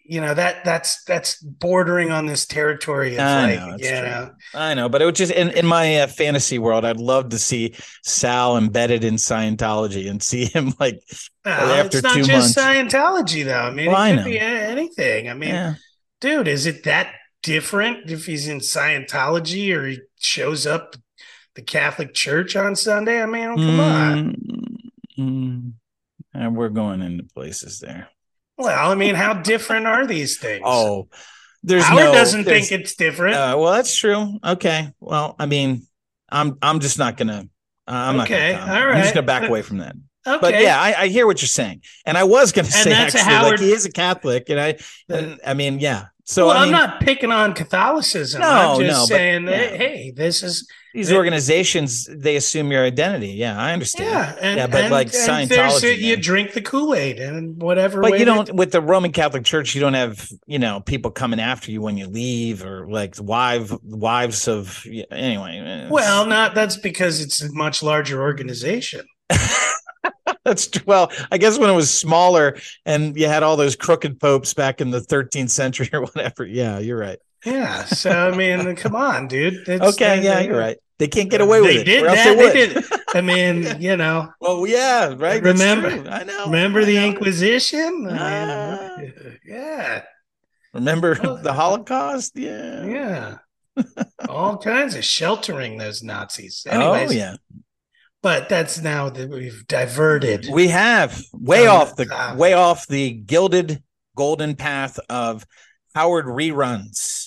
[0.07, 3.97] You know that that's that's bordering on this territory of I like, know, it's you
[3.97, 4.01] true.
[4.03, 7.31] know, I know, but it would just in, in my uh, fantasy world, I'd love
[7.31, 11.01] to see Sal embedded in Scientology and see him like,
[11.47, 12.55] Uh, after it's not two just months.
[12.55, 13.61] Scientology, though.
[13.63, 14.25] I mean, Well, it I could know.
[14.25, 15.29] be anything.
[15.31, 15.75] I mean, yeah,
[16.21, 20.97] dude, is it that different if he's in Scientology or he shows up
[21.55, 23.23] the Catholic Church on Sunday?
[23.23, 24.35] I mean, come on.
[24.35, 25.73] Mm, mm.
[26.35, 28.09] and we're going into places there.
[28.57, 30.63] Well, I mean, how different are these things?
[30.65, 31.09] Oh,
[31.63, 33.35] there's Howard no, doesn't think it's different.
[33.35, 34.39] Uh, well, that's true.
[34.45, 34.91] Okay.
[35.01, 35.83] Well, I mean,
[36.29, 37.49] I'm I'm just not gonna.
[37.87, 38.81] Uh, I'm Okay, not gonna.
[38.91, 39.97] I'm just gonna back away from that.
[40.27, 43.21] okay, But yeah, I, I hear what you're saying, and I was gonna say actually,
[43.23, 44.77] Howard- like he is a Catholic, and I,
[45.09, 48.41] and, I mean, yeah, So well, I I'm mean, not picking on Catholicism.
[48.41, 49.77] No, I'm just no, but- saying, that, yeah.
[49.77, 53.29] hey, this is these the- organizations they assume your identity.
[53.29, 54.09] Yeah, I understand.
[54.11, 57.61] yeah, and, Yeah, but and- like and Scientology, a- you drink the Kool Aid and
[57.61, 58.01] whatever.
[58.01, 59.75] But you don't with the Roman Catholic Church.
[59.75, 63.73] You don't have you know people coming after you when you leave or like wife
[63.83, 65.89] wives of anyway.
[65.91, 69.05] Well, not that's because it's a much larger organization.
[70.45, 71.11] that's well.
[71.33, 74.91] I guess when it was smaller and you had all those crooked popes back in
[74.91, 76.45] the 13th century or whatever.
[76.47, 77.19] Yeah, you're right.
[77.45, 77.85] Yeah.
[77.85, 79.69] So I mean, come on, dude.
[79.69, 80.79] It's- Okay, they- yeah, they- you're right.
[80.99, 81.85] They can't get away with they it.
[81.85, 82.37] Did that.
[82.37, 82.85] they They, did.
[83.15, 85.43] I mean, you know, Well, yeah, right.
[85.43, 86.45] Remember- I know.
[86.47, 87.07] remember I the know.
[87.07, 88.07] Inquisition?
[88.11, 88.91] Ah.
[88.99, 90.03] mean, yeah,
[90.73, 92.33] Remember Oh, the Holocaust?
[92.37, 92.85] Yeah.
[92.85, 93.37] yeah.
[94.29, 96.65] All kinds of sheltering those Nazis.
[96.71, 97.37] Anyways, oh yeah.
[98.25, 100.49] But that's now that we've diverted.
[100.51, 103.83] We have way From off the the- way off the gilded
[104.17, 105.47] golden path of
[105.95, 107.25] Howard reruns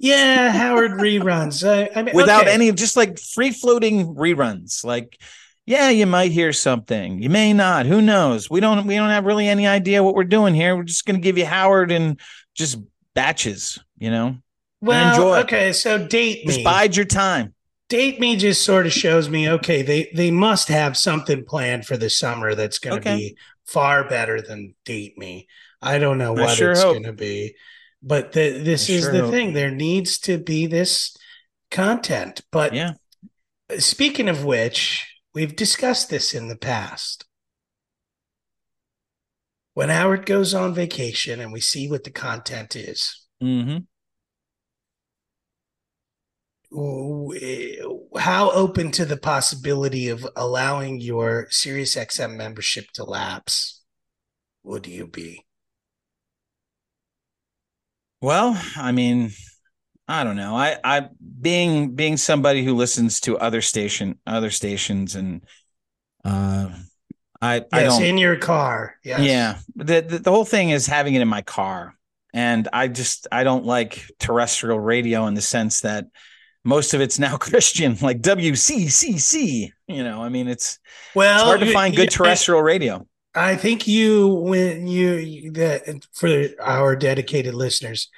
[0.00, 1.62] yeah, Howard reruns.
[1.68, 2.54] I, I mean, without okay.
[2.54, 4.82] any just like free floating reruns.
[4.82, 5.20] Like,
[5.66, 7.84] yeah, you might hear something, you may not.
[7.84, 8.48] Who knows?
[8.48, 10.74] We don't we don't have really any idea what we're doing here.
[10.74, 12.18] We're just gonna give you Howard and
[12.54, 12.78] just
[13.14, 14.38] batches, you know.
[14.80, 15.40] Well, enjoy.
[15.40, 16.64] okay, so date Just me.
[16.64, 17.52] bide your time.
[17.90, 21.96] Date me just sort of shows me okay they they must have something planned for
[21.98, 23.18] the summer that's going to Okay.
[23.18, 25.46] be far better than date me
[25.82, 27.54] i don't know what sure it's going to be
[28.02, 29.30] but the, this I is sure the hope.
[29.32, 31.14] thing there needs to be this
[31.70, 32.94] content but Yeah.
[33.78, 37.26] speaking of which we've discussed this in the past
[39.74, 43.89] when howard goes on vacation and we see what the content is hmm w-
[46.72, 53.82] how open to the possibility of allowing your Sirius XM membership to lapse
[54.62, 55.44] would you be?
[58.20, 59.30] Well, I mean,
[60.06, 60.54] I don't know.
[60.54, 61.08] I I
[61.40, 65.42] being being somebody who listens to other station other stations and
[66.24, 66.68] uh
[67.40, 68.96] I I don't in your car.
[69.02, 69.20] Yes.
[69.20, 69.58] yeah.
[69.76, 71.96] The, the the whole thing is having it in my car.
[72.32, 76.06] And I just I don't like terrestrial radio in the sense that
[76.64, 79.72] most of it's now Christian, like WCCC.
[79.88, 80.78] You know, I mean, it's,
[81.14, 83.06] Well, it's hard to find good terrestrial radio.
[83.34, 88.08] I think you when you that for our dedicated listeners,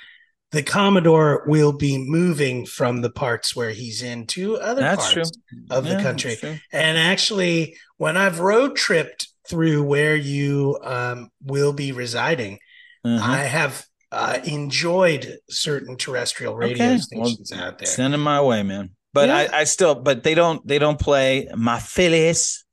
[0.53, 5.31] the Commodore will be moving from the parts where he's in to other That's parts
[5.31, 5.59] true.
[5.71, 6.37] of Yeah, the country.
[6.73, 12.59] And actually, when I've road tripped through where you um, will be residing,
[13.05, 13.19] Mhm.
[13.21, 17.87] I have uh, enjoyed certain terrestrial radio Okay, well, stations out there.
[17.87, 18.91] Send them my way, man.
[19.15, 19.37] But Yeah.
[19.53, 22.65] I, I still, but they don't, they don't play my Phillies.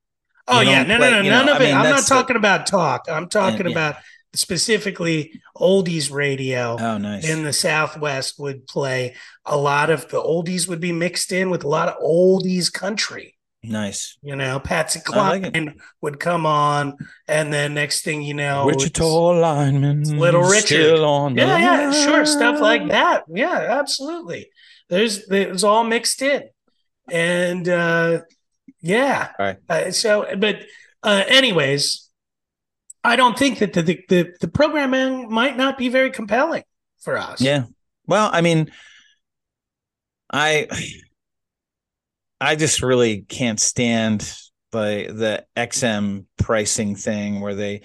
[0.48, 1.74] oh yeah, no, play- no, no, you none of I it.
[1.74, 3.06] I'm not that's the- talking about talk.
[3.10, 3.72] I'm talking yeah.
[3.72, 3.96] about
[4.36, 6.78] specifically oldies radio.
[6.80, 7.28] Oh, nice.
[7.28, 11.64] in the Southwest would play a lot of the oldies would be mixed in with
[11.64, 13.36] a lot of oldies country.
[13.64, 14.18] Nice.
[14.22, 15.54] You know, Patsy I like.
[15.54, 20.04] Cline would come on, and then next thing you know, Wichita it's- lineman.
[20.18, 20.66] Little Richard.
[20.66, 23.24] Still on the Yeah, yeah, sure, stuff like that.
[23.28, 24.50] Yeah, absolutely.
[24.90, 26.44] There's it's all mixed in,
[27.12, 28.22] and uh,
[28.82, 29.30] yeah.
[29.38, 29.58] All right.
[29.70, 30.62] Uh, so, but
[31.04, 32.10] uh, anyways,
[33.04, 36.64] I don't think that the, the the the programming might not be very compelling
[37.00, 37.40] for us.
[37.42, 37.66] Yeah.
[38.08, 38.72] Well, I mean,
[40.32, 40.68] I
[42.42, 44.22] I just really can't stand
[44.72, 47.82] the the XM pricing thing where they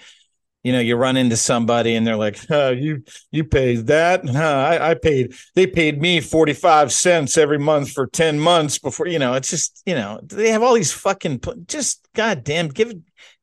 [0.63, 4.27] you know you run into somebody and they're like oh, you you paid that?
[4.27, 9.07] Huh, I, I paid they paid me 45 cents every month for 10 months before
[9.07, 12.93] you know it's just you know they have all these fucking just goddamn give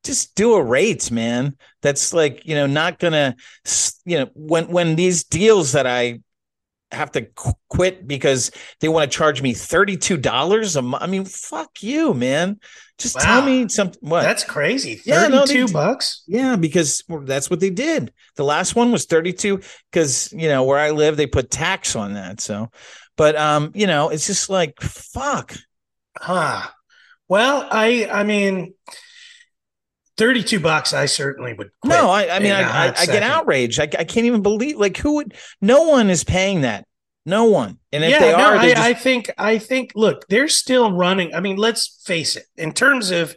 [0.03, 1.55] just do a rate man.
[1.81, 3.35] That's like you know not gonna
[4.05, 6.19] you know when when these deals that i
[6.93, 11.25] have to qu- quit because they want to charge me $32 a month i mean
[11.25, 12.59] fuck you man
[12.99, 15.01] just tell me something what That's crazy.
[15.03, 16.23] Yeah, no, they bucks.
[16.27, 18.13] yeah, because that's what they did.
[18.35, 22.13] The last one was 32 because, you know, where I live they put tax on
[22.13, 22.39] that.
[22.39, 22.69] So,
[23.17, 25.55] but um, you know, it's just like fuck.
[26.17, 26.67] Huh.
[27.27, 28.75] Well, I I mean,
[30.17, 30.93] thirty-two bucks.
[30.93, 31.71] I certainly would.
[31.83, 33.79] No, I I mean I I, I get outraged.
[33.79, 36.85] I, I can't even believe like who would no one is paying that.
[37.25, 37.79] No one.
[37.93, 39.93] And if yeah, they are, I, just I think I think.
[39.95, 41.33] Look, they're still running.
[41.33, 42.45] I mean, let's face it.
[42.57, 43.33] In terms of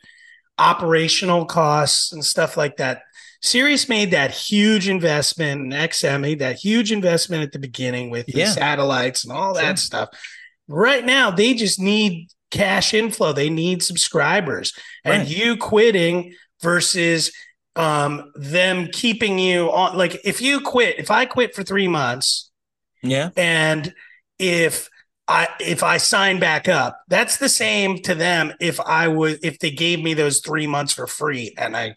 [0.59, 3.03] operational costs and stuff like that,
[3.43, 8.27] Sirius made that huge investment, and XM made that huge investment at the beginning with
[8.27, 8.51] the Yeah.
[8.51, 9.77] satellites and all that Sure.
[9.77, 10.09] stuff.
[10.67, 13.33] Right now, they just need cash inflow.
[13.33, 14.73] They need subscribers,
[15.05, 17.33] and you quitting versus
[17.77, 19.97] um, them keeping you on.
[19.97, 22.51] Like if you quit, if I quit for three months,
[23.03, 23.31] Yeah.
[23.37, 23.92] and
[24.38, 24.88] if
[25.29, 29.59] I if I sign back up, that's the same to them if I was if
[29.59, 31.95] they gave me those three months for free and I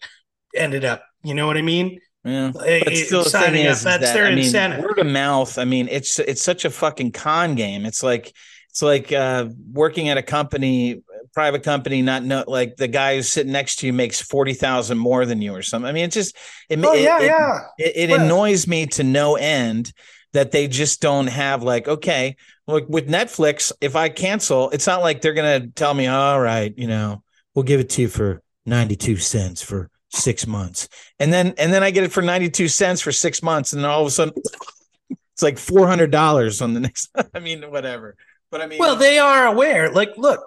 [0.54, 2.00] ended up, you know what I mean?
[2.24, 2.50] Yeah.
[2.56, 4.84] It- But still, the thing signing up, is, is that's that, their I mean, incentive.
[4.84, 5.56] word of mouth.
[5.58, 7.86] I mean, it's it's such a fucking con game.
[7.86, 8.34] It's like
[8.68, 11.02] it's like uh, working at a company,
[11.34, 14.98] private company, not know like the guy who's sitting next to you makes forty thousand
[14.98, 15.88] more than you or something.
[15.88, 16.36] I mean, it just
[16.68, 17.60] it Oh it, yeah, it, yeah.
[17.78, 19.92] it, it Well- annoys me to no end
[20.32, 22.36] that they just don't have like okay
[22.68, 26.72] look with netflix if i cancel it's not like they're gonna tell me all right
[26.76, 27.20] you know
[27.54, 30.88] we'll give it to you for 92 cents for six months
[31.18, 33.90] and then and then i get it for 92 cents for six months and then
[33.90, 34.34] all of a sudden
[35.10, 38.14] it's like $400 on the next i mean whatever
[38.50, 39.90] but i mean Well, they are aware.
[39.92, 40.40] Like, look,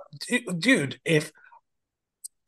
[0.57, 1.31] dude, if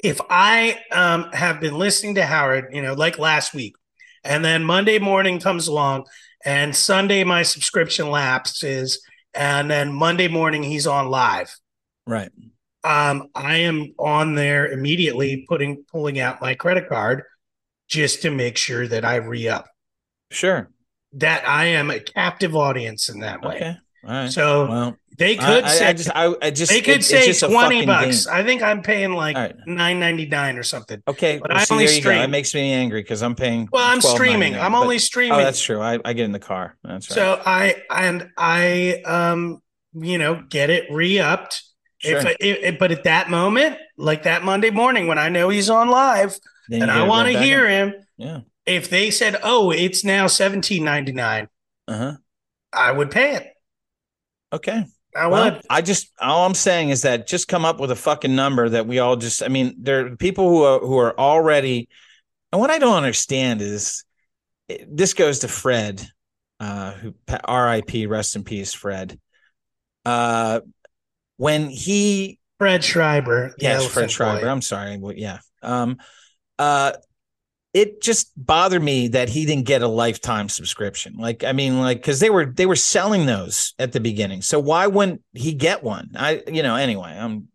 [0.04, 3.76] if I um have been listening to Howard, you know, like last week,
[4.24, 6.06] and then Monday morning comes along,
[6.44, 9.02] and Sunday my subscription lapses,
[9.34, 11.54] and then Monday morning he's on live.
[12.06, 12.32] right
[12.84, 17.24] Um, I am on there immediately, putting pulling out my credit card
[17.88, 19.68] just to make sure that I re up.
[20.32, 20.70] sure
[21.14, 23.56] That I am a captive audience in that way.
[23.58, 26.98] okay right So well they could I, say I just i, I just they could
[27.00, 28.26] it- say twenty bucks.
[28.26, 28.36] game.
[28.36, 29.56] I think I'm paying like right.
[29.66, 31.02] nine ninety nine or something.
[31.08, 32.18] okay But well, I see, only stream.
[32.20, 34.56] that makes me angry because i'm paying Well, I'm streaming.
[34.56, 35.40] I'm but- only streaming.
[35.40, 35.82] Oh, that's true.
[35.82, 36.76] I, I get in the car.
[36.84, 37.16] That's right.
[37.16, 39.62] so I and I um
[39.94, 41.64] you know get it re upped.
[42.00, 42.18] sure.
[42.20, 45.88] If, if, but at that moment, like that Monday morning when I know he's on
[45.90, 46.38] live
[46.68, 48.42] Then and I want to hear him, Yeah.
[48.66, 51.48] if they said, "Oh, it's now seventeen ninety nine,
[51.88, 52.18] Uh-huh.
[52.74, 53.48] I would pay it.
[54.56, 54.86] Okay.
[55.16, 55.62] I Well, would.
[55.70, 58.88] I just all I'm saying is that just come up with a fucking number that
[58.88, 61.88] we all just I mean, there are people who are who are already
[62.52, 64.04] and what I don't understand is
[64.88, 66.06] this goes to Fred,
[66.60, 69.20] uh, who RIP, rest in peace, Fred.
[70.04, 70.62] Uh
[71.38, 73.54] when he Fred Schreiber.
[73.58, 74.42] yes, Fred Schreiber.
[74.42, 74.50] Boy.
[74.50, 74.98] I'm sorry.
[74.98, 75.40] Well, yeah.
[75.62, 75.98] Um,
[76.58, 76.94] uh,
[77.76, 81.16] it just bothered me that he didn't get a lifetime subscription.
[81.18, 84.42] Like, I mean, like, because they were they were selling those at the beginning.
[84.42, 86.12] So why wouldn't he get one?
[86.16, 87.50] I, you know, anyway, I'm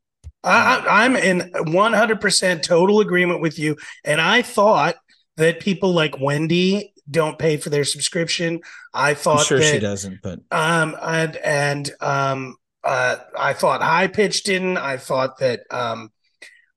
[0.45, 3.77] I, I'm in 100% total agreement with you.
[4.05, 4.97] And I thought
[5.39, 8.61] that people like Wendy don't pay for their subscription.
[8.93, 13.81] I I'm thought sure that, she doesn't, but Um, and, and um, uh, I thought
[13.81, 14.77] High Pitch didn't.
[14.77, 16.13] I thought that um,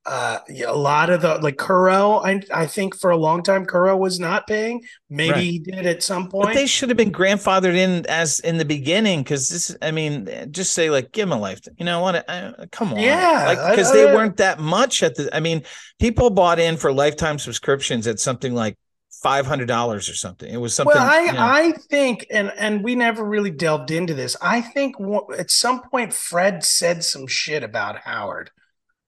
[0.05, 3.65] uh, yeah, a lot of the like Kuro, I, I think for a long time,
[3.65, 4.81] Kuro was not paying.
[5.09, 5.43] Maybe Right.
[5.43, 6.55] he did at some but point.
[6.55, 9.75] they should have been grandfathered in as in the beginning because this.
[9.81, 11.75] I mean, just say like, give him a lifetime.
[11.77, 12.29] You know what?
[12.29, 15.33] I, come on, Yeah, like because they weren't that much at the.
[15.33, 15.63] I mean,
[15.99, 18.77] people bought in for lifetime subscriptions at something like
[19.21, 20.53] five hundred dollars or something.
[20.53, 20.93] It was something.
[20.95, 21.39] Well, I, you know.
[21.39, 24.35] I think, and and we never really delved into this.
[24.41, 24.95] I think
[25.37, 28.51] at some point Fred said some shit about Howard,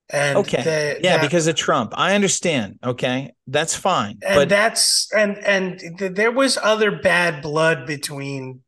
[0.09, 0.99] and Okay.
[1.01, 1.93] Yeah, that- because of Trump.
[1.95, 2.79] I understand.
[2.83, 3.33] Okay.
[3.47, 4.19] That's fine.
[4.25, 8.61] and but that's and and th- there was other bad blood between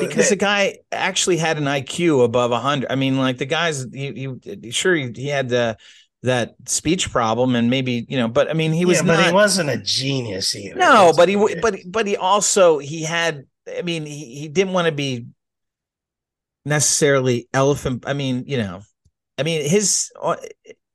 [0.00, 2.90] because the guy actually had an IQ above 100.
[2.90, 5.76] I mean, like the guy's, he, he sure he, he had the,
[6.24, 9.26] that speech problem and maybe, you know, but I mean, he was yeah, but not,
[9.28, 10.74] he wasn't a genius either.
[10.74, 11.60] no, but he, weird.
[11.62, 13.44] but, but he also, he had,
[13.78, 15.26] I mean, he, he didn't want to be
[16.64, 18.04] necessarily elephant.
[18.08, 18.80] I mean, you know,
[19.38, 20.36] I mean, his, on,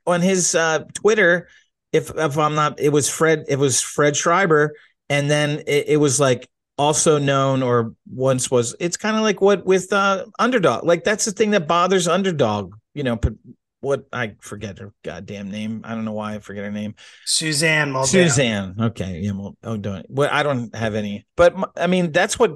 [0.05, 1.47] on his uh, Twitter,
[1.91, 4.73] if, if I'm not, it was Fred, it was Fred Schreiber.
[5.09, 6.47] And then it, it was like,
[6.81, 11.25] also known or once was it's kind of like what with uh underdog like that's
[11.25, 13.33] the thing that bothers underdog you know but
[13.81, 17.91] what i forget her goddamn name i don't know why i forget her name Suzanne
[17.91, 18.07] Muldowney.
[18.07, 22.39] suzanne okay yeah well oh don't well i don't have any but I mean that's
[22.39, 22.53] what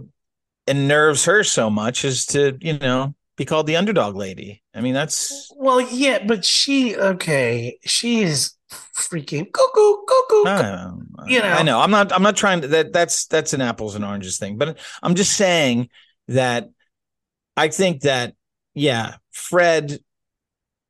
[0.68, 4.94] unnerves her so much is to you know be called the underdog lady i mean
[4.94, 7.80] that's Well, yeah, but she okay.
[7.86, 10.44] She is freaking cuckoo, cuckoo.
[10.48, 10.92] I,
[11.28, 11.46] You know.
[11.46, 11.80] I know.
[11.80, 12.12] I'm not.
[12.12, 12.68] I'm not trying to.
[12.68, 14.58] That that's that's an apples and oranges thing.
[14.58, 15.90] But I'm just saying
[16.28, 16.70] that
[17.56, 18.36] I think that
[18.74, 20.00] yeah, Fred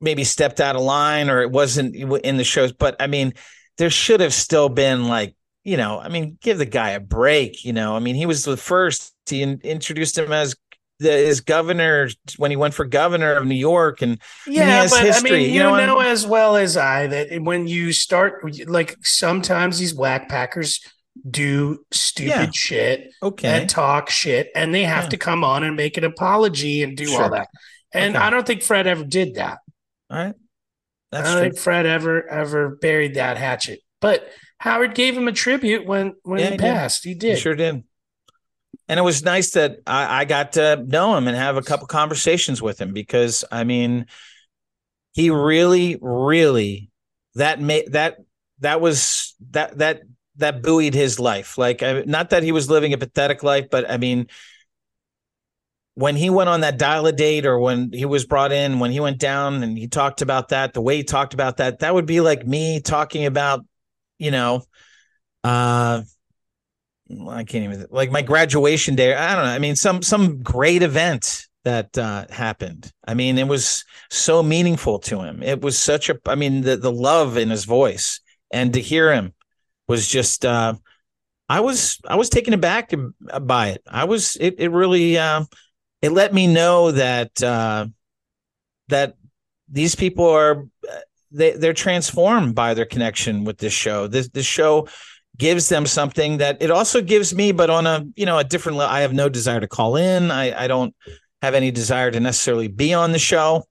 [0.02, 2.72] maybe stepped out of line or it wasn't in the shows.
[2.72, 3.34] But I mean,
[3.78, 6.00] there should have still been like you know.
[6.00, 7.64] I mean, give the guy a break.
[7.64, 7.96] You know.
[7.96, 9.14] I mean, he was the first.
[9.28, 10.56] He in, introduced him as
[11.00, 15.04] the as governor when he went for governor of New York and Yeah, has but
[15.04, 18.44] history, I mean, you you, know, know, as well as I that when you start,
[18.68, 20.80] like sometimes these whack packers
[21.30, 22.50] do stupid Yeah.
[22.54, 23.48] shit okay.
[23.62, 25.10] and talk shit, and they have Yeah.
[25.12, 27.48] to come on and make an apology and do all that.
[27.94, 28.26] And Okay.
[28.26, 29.60] I don't think Fred ever did that.
[30.10, 30.36] All right.
[31.12, 31.42] I don't true.
[31.42, 33.80] think Fred ever ever buried that hatchet.
[34.02, 34.30] but
[34.60, 37.04] Howard gave him a tribute when when Yeah, he he passed.
[37.04, 37.38] He He did.
[37.40, 37.84] sure did.
[38.88, 41.88] And it was nice that I, I got to know him and have a couple
[41.88, 44.06] conversations with him because I mean,
[45.14, 46.92] he really, really
[47.36, 48.18] that made that
[48.60, 50.02] that was that that
[50.38, 51.58] that buoyed his life.
[51.58, 54.28] Like, I, not that he was living a pathetic life, but I mean,
[55.96, 58.92] when he went on that dial a date or when he was brought in, when
[58.92, 61.94] he went down and he talked about that, the way he talked about that, that
[61.94, 63.66] would be like me talking about,
[64.20, 64.62] you know,
[65.46, 66.02] uh,
[67.30, 69.14] I can't even like my graduation day.
[69.14, 69.52] I don't know.
[69.52, 72.92] I mean, some some great event that uh, happened.
[73.08, 75.44] I mean, it was so meaningful to him.
[75.44, 76.20] It was such a.
[76.26, 79.34] I mean, the the love in his voice and to hear him
[79.88, 80.46] was just.
[80.46, 80.76] Uh,
[81.48, 82.92] I was I was taken aback
[83.42, 83.84] by it.
[83.88, 85.46] I was it it really uh,
[86.02, 87.86] it let me know that uh,
[88.88, 89.16] that
[89.70, 90.66] these people are
[91.32, 94.08] they they're transformed by their connection with this show.
[94.08, 94.88] This this show
[95.38, 98.78] gives them something that it also gives me, but on a you know a different
[98.78, 98.94] level.
[98.94, 100.32] I have no desire to call in.
[100.32, 100.96] I I don't
[101.42, 103.64] have any desire to necessarily be on the show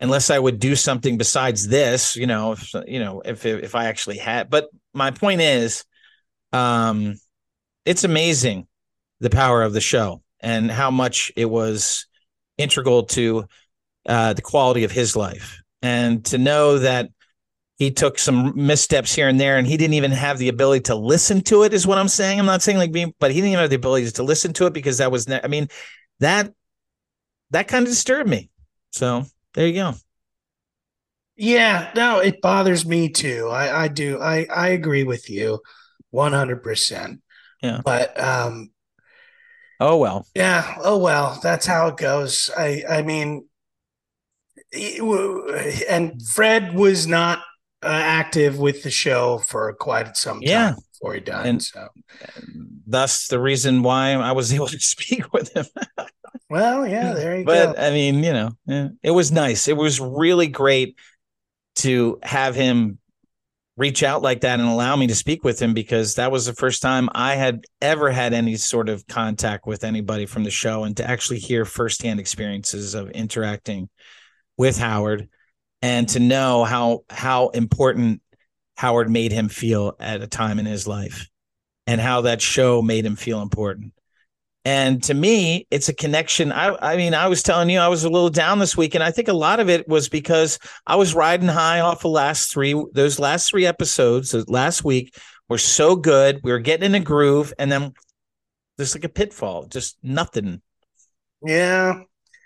[0.00, 2.16] unless I would do something besides this.
[2.16, 4.50] You know, if you know if if I actually had.
[4.50, 5.84] But my point is,
[6.52, 7.16] um,
[7.84, 8.66] it's amazing
[9.20, 12.06] the power of the show and how much it was
[12.58, 13.46] integral to
[14.06, 17.10] uh, the quality of his life, and to know that
[17.76, 20.94] he took some missteps here and there and he didn't even have the ability to
[20.94, 23.50] listen to it is what i'm saying i'm not saying like being but he didn't
[23.52, 25.68] even have the ability to listen to it because that was ne- i mean
[26.20, 26.52] that
[27.50, 28.50] that kind of disturbed me
[28.90, 29.24] so
[29.54, 29.94] there you go
[31.36, 33.48] Yeah, no, it bothers me too.
[33.50, 34.18] I, I do.
[34.18, 35.60] I, I agree with you
[36.10, 37.20] 100%.
[37.62, 37.82] Yeah.
[37.84, 38.70] But um
[39.80, 42.50] oh well yeah, oh well, that's how it goes.
[42.56, 43.48] I I mean
[45.88, 47.42] and Fred was not
[47.86, 50.74] Uh, active with the show for quite some time Yeah.
[50.92, 51.46] before he died.
[51.46, 51.88] And- so,
[52.86, 55.66] thus the reason why i was able to speak with him
[56.48, 57.72] well, yeah, there you but go.
[57.74, 60.96] But I mean you know yeah, it was nice it was really great
[61.76, 62.98] to have him
[63.76, 66.54] reach out like that and allow me to speak with him because that was the
[66.54, 70.84] first time I had ever had any sort of contact with anybody from the show
[70.84, 73.90] and to actually hear firsthand experiences of interacting
[74.56, 75.28] with Howard
[75.86, 78.20] and to know how how important
[78.74, 81.28] Howard made him feel at a time in his life
[81.86, 83.92] and how that show made him feel important.
[84.64, 86.50] And to me, it's a connection.
[86.50, 89.04] I, I mean, I was telling you, I was a little down this week, and
[89.04, 92.50] I think a lot of it was because I was riding high off the last
[92.50, 92.74] three.
[92.92, 95.16] Those last three episodes last week
[95.48, 96.40] were so good.
[96.42, 97.92] We were getting in a groove, and then
[98.76, 100.60] there's like a pitfall, just nothing.
[101.44, 102.00] Yeah.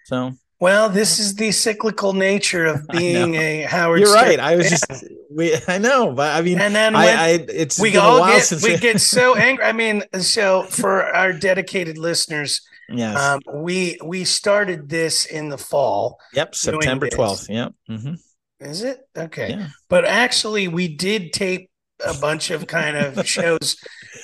[0.05, 4.39] So Well, this is the cyclical nature of being a Howard you're Stern right.
[4.41, 4.79] I was fan.
[4.79, 5.57] just we.
[5.67, 9.01] I know, but I mean, and then I, I it's we all get we get
[9.01, 9.65] so angry.
[9.65, 13.17] I mean, so for our dedicated listeners, yes.
[13.19, 16.19] um, we we started this in the fall.
[16.35, 16.55] yep.
[16.55, 17.49] September twelfth.
[17.49, 17.73] Yep.
[17.89, 18.15] hmm
[18.61, 19.51] Is it okay?
[19.51, 19.69] Yeah.
[19.89, 21.71] But actually, we did tape
[22.05, 23.77] a bunch of kind of shows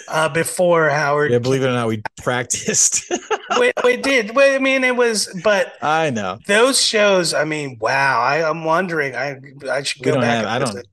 [0.08, 1.30] uh, before Howard.
[1.32, 1.38] Yeah.
[1.38, 3.10] Believe it or not, we practiced.
[3.60, 4.34] we, we did.
[4.34, 6.38] Well, I mean, it was, but I know.
[6.46, 7.34] those shows.
[7.34, 8.20] I mean, wow.
[8.20, 9.14] I, I'm wondering.
[9.14, 9.40] I
[9.70, 10.24] I should go back.
[10.24, 10.86] have- and I don't-.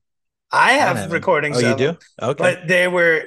[0.51, 1.11] I have have 'em.
[1.11, 1.63] recordings.
[1.63, 1.97] Oh, you do?
[2.21, 2.43] Okay.
[2.43, 3.23] but they were.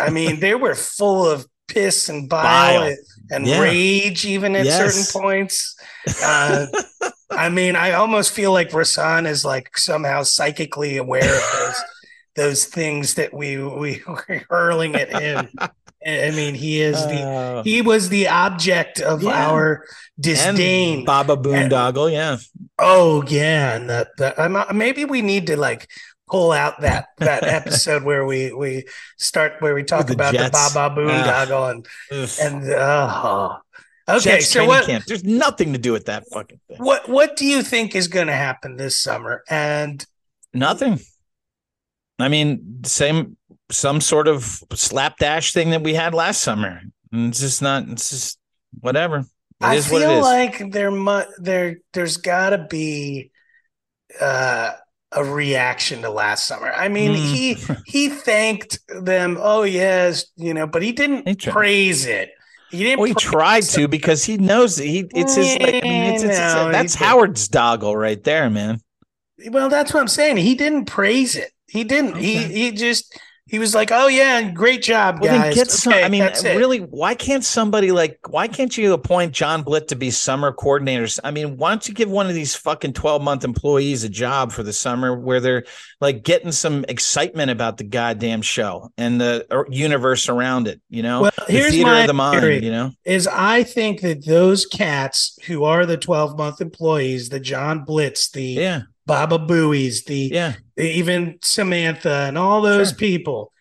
[0.00, 2.96] I mean, they were full of piss and bile, Bile.
[3.30, 3.60] and Yeah.
[3.60, 4.94] rage, even at Yes.
[4.94, 5.74] certain points.
[6.22, 6.66] Uh,
[7.32, 11.82] I mean, I almost feel like Rasan is like somehow psychically aware of those
[12.36, 15.48] those things that we we were hurling at him.
[16.06, 19.50] I mean, he is the Uh, he was the object of Yeah.
[19.50, 19.84] our
[20.20, 20.98] disdain.
[20.98, 22.12] and Baba Boondoggle.
[22.12, 22.36] Yeah.
[22.78, 24.08] oh yeah, and that,
[24.38, 25.88] I'm, maybe we need to like
[26.30, 28.84] pull out that that episode where we we
[29.18, 30.50] start where we talk the about Jets.
[30.50, 32.30] the Baba Boondoggle and Ugh.
[32.40, 33.56] and uh,
[34.08, 34.20] okay.
[34.38, 35.06] Jets so what camp.
[35.06, 36.78] There's nothing to do with that fucking thing.
[36.78, 39.42] what what do you think is going to happen this summer?
[39.50, 40.06] And
[40.54, 41.00] Nothing.
[42.18, 43.36] I mean, same
[43.70, 46.80] some sort of slapdash thing that we had last summer.
[47.12, 47.88] And It's just not.
[47.88, 48.38] It's just
[48.80, 49.18] whatever.
[49.18, 49.26] It
[49.60, 53.30] I is what it feel like there mu- there there's got to be
[54.20, 54.72] uh,
[55.12, 56.70] a reaction to last summer.
[56.72, 57.16] I mean, Mm.
[57.34, 57.56] he
[57.86, 59.38] he thanked them.
[59.40, 62.30] Oh yes, you know, but he didn't He praise it.
[62.70, 62.98] He didn't.
[62.98, 65.06] well, he tried to because he knows he.
[65.14, 65.56] It's his.
[65.58, 66.94] Like, I mean, it's, it's, it's- No, that's.
[66.94, 68.80] Howard's doggle right there, man.
[69.50, 70.38] Well, that's what I'm saying.
[70.38, 71.50] He didn't praise it.
[71.68, 72.16] He didn't.
[72.16, 72.52] He Okay.
[72.52, 73.18] he just
[73.48, 75.92] He was like, "Oh yeah, great job, Well, guys." then get some.
[75.92, 78.18] I mean, really, why can't somebody like?
[78.28, 81.20] Why can't you appoint John Blitt to be summer coordinators?
[81.22, 84.50] I mean, why don't you give one of these fucking twelve month employees a job
[84.50, 85.62] for the summer where they're
[86.00, 90.80] like getting some excitement about the goddamn show and the universe around it?
[90.90, 92.40] You know, Well, the here's theater my of the mind.
[92.40, 92.64] theory.
[92.64, 97.38] You know, is I think that those cats who are the 12 month employees, the
[97.38, 102.98] John Blitz, the yeah, Baba Booies, the yeah, even Samantha and all those Sure.
[102.98, 103.52] people,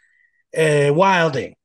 [0.58, 1.56] uh, Wilding,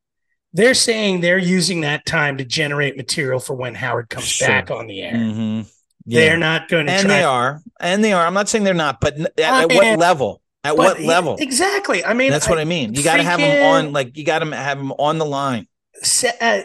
[0.53, 4.49] they're saying they're using that time to generate material for when Howard comes Sure.
[4.49, 5.17] back on the air.
[5.17, 5.61] hmm
[6.07, 7.17] They're not going to and try.
[7.19, 8.27] they are, and they are.
[8.27, 10.41] I'm not saying they're not, but at, at what am- level?
[10.63, 11.37] At But what level?
[11.39, 12.05] Exactly.
[12.05, 12.93] I mean, That's what I mean.
[12.93, 15.67] You got to have them on, like you got to have them on the line.
[16.41, 16.61] uh,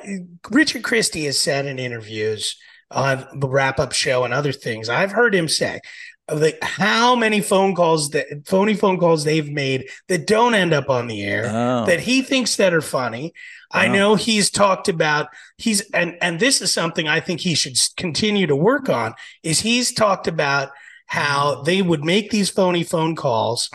[0.51, 2.57] Richard Christie has said in interviews
[2.91, 5.79] on the wrap up show and other things, I've heard him say
[6.27, 10.73] of the how many phone calls that phony phone calls they've made that don't end
[10.73, 11.85] up on the air Oh.
[11.85, 13.33] that he thinks that are funny.
[13.71, 17.77] I know he's talked about he's and and this is something I think he should
[17.97, 19.13] continue to work on
[19.43, 20.69] is he's talked about
[21.07, 23.69] how they would make these phony phone calls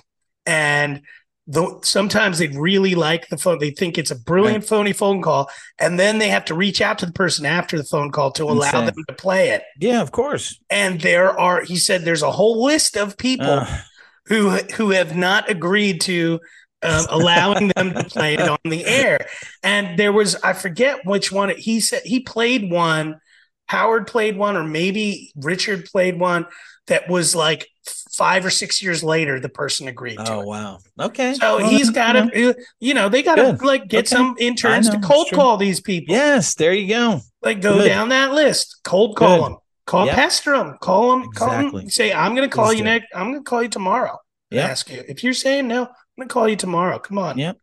[0.47, 1.03] and
[1.51, 5.51] the, sometimes they really like the phone they think it's a brilliant phony phone call
[5.79, 8.45] and then they have to reach out to the person after the phone call to
[8.45, 8.87] allow Insane.
[8.87, 10.59] them to play it yeah, of course.
[10.71, 13.79] and there are he said there's a whole list of people Uh,
[14.27, 16.39] who who have not agreed to
[16.83, 19.27] um, allowing them to play it on the air.
[19.63, 23.21] And there was I forget which one he said he played one.
[23.67, 26.47] Howard played one, or maybe Richard played one
[26.87, 27.69] that was like
[28.13, 29.39] five or six years later.
[29.41, 30.79] The person agreed to oh wow.
[30.99, 31.35] Okay.
[31.35, 32.53] So Well, he's got you know.
[32.53, 34.17] to, you know, they got to like get Okay.
[34.17, 36.15] some interns to cold call these people.
[36.15, 37.21] Yes, there you go.
[37.43, 37.89] Like go Good.
[37.89, 39.45] down that list, cold call Good.
[39.53, 39.57] them,
[39.87, 40.15] call Yep.
[40.17, 41.89] pester them, call them, call them.
[41.91, 43.07] Say I'm going to call you next.
[43.15, 44.19] I'm going to call you tomorrow.
[44.51, 44.71] Yep.
[44.71, 45.83] Ask you if you're saying no.
[45.83, 46.99] I'm going to call you tomorrow.
[46.99, 47.39] Come on.
[47.39, 47.57] Yep.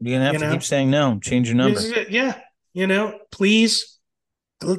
[0.00, 0.52] You're gonna have You to know?
[0.52, 1.18] keep saying no.
[1.20, 1.80] Change your number.
[2.10, 2.38] Yeah.
[2.74, 3.93] You know, please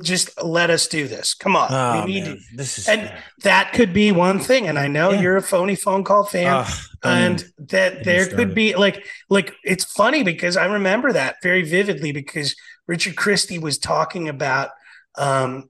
[0.01, 1.33] just let us do this.
[1.33, 1.67] Come on.
[1.71, 2.41] Oh we need man, to.
[2.55, 3.11] this is And
[3.43, 4.67] that could be one thing.
[4.67, 5.21] And I know Yeah.
[5.21, 6.65] you're a phony phone call fan.
[7.03, 12.11] And that there could be like like it's funny because I remember that very vividly
[12.11, 12.55] because
[12.87, 14.69] Richard Christie was talking about
[15.17, 15.69] um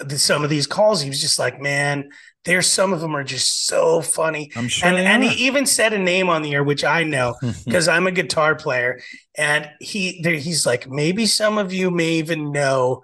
[0.00, 1.00] the, some of these calls.
[1.00, 2.10] He was just like, man,
[2.44, 4.50] there's some of them are just so funny.
[4.56, 4.88] I'm sure.
[4.88, 8.06] And and he even said a name on the air, which I know because I'm
[8.06, 9.00] a guitar player,
[9.36, 13.02] and he there, he's like, maybe some of you may even know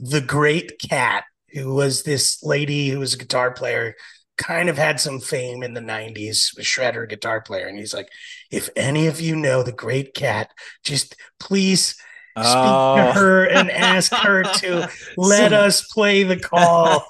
[0.00, 3.94] the Great Kat, who was this lady who was a guitar player,
[4.36, 8.08] kind of had some fame in the '90s, was shredder guitar player, and he's like,
[8.50, 10.50] if any of you know the Great Kat,
[10.84, 12.04] just please speak
[12.36, 12.96] Oh.
[12.96, 17.08] to her and ask her to let us play the call.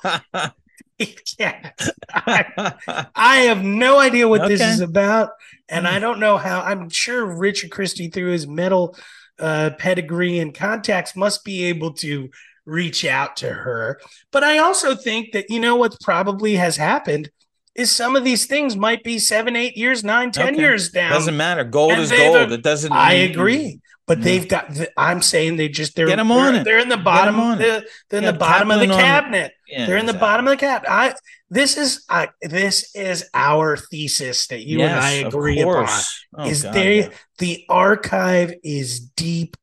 [1.38, 1.70] yeah.
[2.14, 5.30] I, I have no idea what this is about,
[5.68, 5.94] and Hmm.
[5.94, 6.60] I don't know how.
[6.62, 8.96] I'm sure Richard Christie, through his metal
[9.38, 12.30] uh, pedigree and contacts, must be able to
[12.68, 13.98] reach out to her.
[14.30, 17.30] But I also think that you know what probably has happened
[17.74, 20.58] is some of these things might be seven, eight years, nine, ten Okay.
[20.60, 21.12] years down.
[21.12, 21.64] doesn't matter.
[21.64, 22.52] Gold and is gold.
[22.52, 22.92] It doesn't.
[22.92, 23.80] I agree.
[24.06, 24.24] But Yeah.
[24.24, 24.74] they've got.
[24.74, 26.64] The, I'm saying they just they're Get 'em on they're, it.
[26.64, 27.38] They're in the bottom.
[27.38, 27.84] on it.
[28.08, 29.52] They're, in the bottom of the cabinet.
[29.68, 30.90] Yeah, They're in the bottom of the cabinet.
[30.90, 31.14] I
[31.50, 35.88] this is uh, this is our thesis that you and I agree upon.
[36.36, 37.08] Oh, is God, they yeah.
[37.38, 39.56] the archive is deep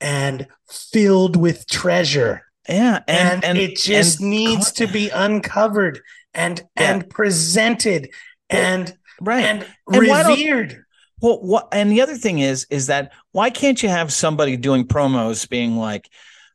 [0.00, 6.00] and filled with treasure, Yeah, and, and, and it just and needs to be uncovered
[6.34, 6.94] and Yeah.
[6.94, 8.10] and presented
[8.50, 9.44] and right.
[9.44, 10.84] and, And revered.
[11.20, 14.86] Well, what and the other thing is, is that why can't you have somebody doing
[14.86, 16.10] promos being like,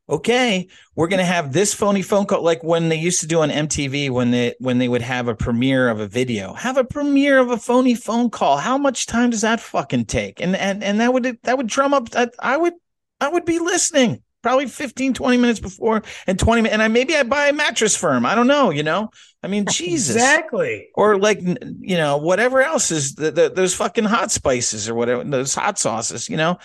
[0.08, 3.50] okay, we're gonna have this phony phone call, like when they used to do on
[3.50, 7.40] MTV when they when they would have a premiere of a video, have a premiere
[7.40, 8.58] of a phony phone call.
[8.58, 10.40] How much time does that fucking take?
[10.42, 12.10] And and and that would that would drum up.
[12.16, 12.74] I, I would
[13.22, 17.16] I would be listening probably 15 20 minutes before and 20 minutes and I maybe
[17.16, 18.26] I buy a mattress firm.
[18.26, 19.10] I don't know, you know.
[19.44, 20.88] I mean, Jesus Exactly.
[20.96, 25.24] or like you know whatever else is the, the, those fucking hot spices or whatever
[25.24, 26.58] those hot sauces you know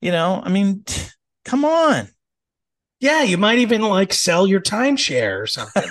[0.00, 1.02] you know i mean t-
[1.44, 2.08] come on
[3.00, 5.82] Yeah, you might even like sell your timeshare or something.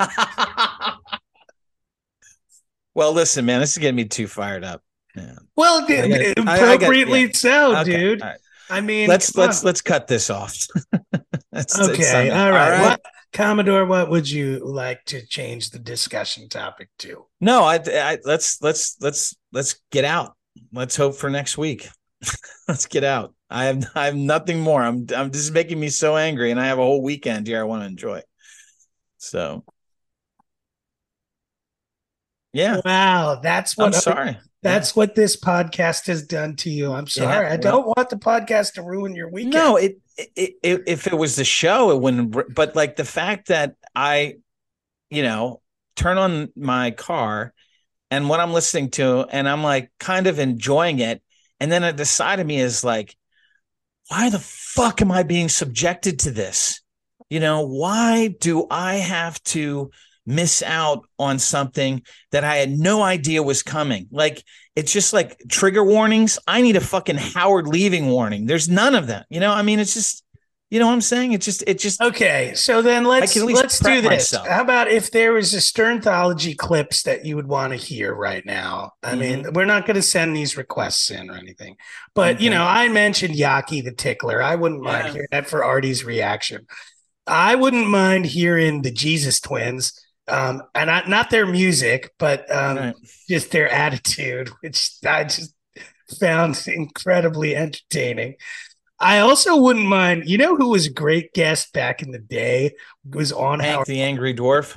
[2.93, 4.82] well listen man this is getting me too fired up
[5.15, 5.36] yeah.
[5.55, 7.30] Well, I got- I- I got- appropriately yeah.
[7.34, 8.22] so, Okay, dude.
[8.22, 8.38] right.
[8.70, 9.65] I mean, let's let's on.
[9.65, 10.55] let's cut this off.
[11.51, 12.32] That's- okay, Sunday.
[12.32, 12.82] all right.
[12.82, 13.01] What,
[13.34, 17.26] Commodore, what would you like to change the discussion topic to?
[17.39, 20.36] no I, I let's let's let's let's get out.
[20.72, 21.88] Let's hope for next week.
[22.67, 23.34] Let's get out.
[23.49, 24.84] I have i have nothing more.
[24.84, 27.59] I'm i'm this is making me so angry and i have a whole weekend here
[27.59, 28.22] i want to enjoy.
[29.17, 29.63] So.
[32.51, 32.82] Yeah.
[32.84, 36.91] Wow, that's what i'm sorry That's what this podcast has done to you.
[36.91, 37.47] I'm sorry.
[37.47, 39.53] I well- don't want the podcast to ruin your weekend.
[39.53, 42.53] No, it, it, it if it was the show, it wouldn't.
[42.53, 44.36] But like the fact that I,
[45.10, 45.62] you know,
[45.95, 47.53] turn on my car,
[48.12, 51.22] and what I'm listening to, and I'm like kind of enjoying it,
[51.60, 53.16] and then at the side of me is like,
[54.10, 56.82] why the fuck am I being subjected to this?
[57.30, 59.91] You know, why do I have to
[60.30, 62.01] miss out on something
[62.32, 64.07] that I had no idea was coming?
[64.11, 64.43] Like
[64.75, 66.39] it's just like trigger warnings.
[66.47, 68.45] I need a fucking Howard leaving warning.
[68.45, 69.25] There's none of that.
[69.30, 70.23] You know, I mean, it's just,
[70.69, 71.34] you know what I'm saying?
[71.34, 74.09] It's just, it just, Okay, so then let's can at least let's do this.
[74.09, 74.47] myself.
[74.47, 78.45] How about if there was a Sternthology clips that you would want to hear right
[78.45, 78.91] now?
[79.03, 79.53] I mean, Mm-hmm.
[79.53, 81.75] we're not going to send these requests in or anything,
[82.13, 84.41] but you know, I mentioned Yaki the tickler.
[84.43, 85.13] I wouldn't mind Yeah.
[85.13, 86.67] hearing that for Artie's reaction.
[87.27, 89.93] I wouldn't mind hearing the Jesus Twins,
[90.30, 92.95] um, and I, not their music, but um, Right.
[93.27, 95.53] just their attitude, which I just
[96.19, 98.36] found incredibly entertaining.
[98.99, 102.75] I also wouldn't mind, you know, who was a great guest back in the day
[103.09, 103.88] was on Hank Howard.
[103.88, 104.75] the Angry Dwarf.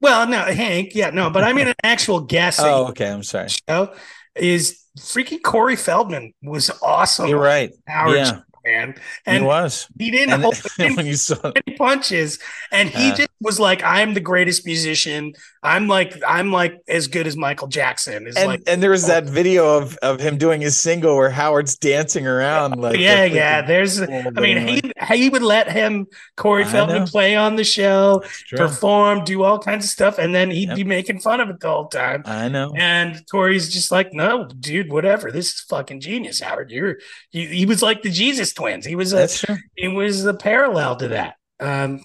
[0.00, 3.10] Well, no, Hank, yeah, no, but I mean an actual guest Oh, okay.
[3.10, 3.48] I'm sorry.
[3.68, 3.92] show
[4.36, 7.28] is freaking Corey Feldman was awesome.
[7.28, 7.72] You're right.
[7.86, 8.94] Howard Yeah, man,
[9.26, 9.88] he was.
[9.98, 12.38] he didn't And hold when you saw, any punches,
[12.72, 13.14] and he Uh.
[13.16, 15.32] just was like, "I'm the greatest musician.
[15.62, 19.06] I'm like, I'm like as good as Michael Jackson." Is and like, and there was
[19.06, 23.62] that video of of him doing his single where Howard's dancing around like yeah, yeah.
[23.62, 26.06] There's, I mean, anyway, he he would let him
[26.36, 28.22] Corey Feldman play on the show,
[28.56, 30.76] perform, do all kinds of stuff, and then he'd Yep.
[30.76, 32.22] be making fun of it the whole time.
[32.26, 32.72] I know.
[32.76, 35.30] And Corey's just like, no, dude, whatever.
[35.30, 36.70] This is fucking genius, Howard.
[36.70, 36.98] You're,
[37.32, 38.84] you, he was like the Jesus twins.
[38.86, 39.56] He was a, That's true.
[39.76, 41.34] it was a parallel to that.
[41.60, 42.02] Um,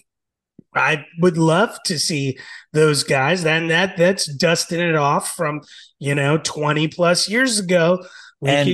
[0.75, 2.37] I would love to see
[2.71, 3.43] those guys.
[3.43, 5.61] Then that that's dusting it off from
[5.99, 8.03] you know twenty plus years ago.
[8.41, 8.69] We And-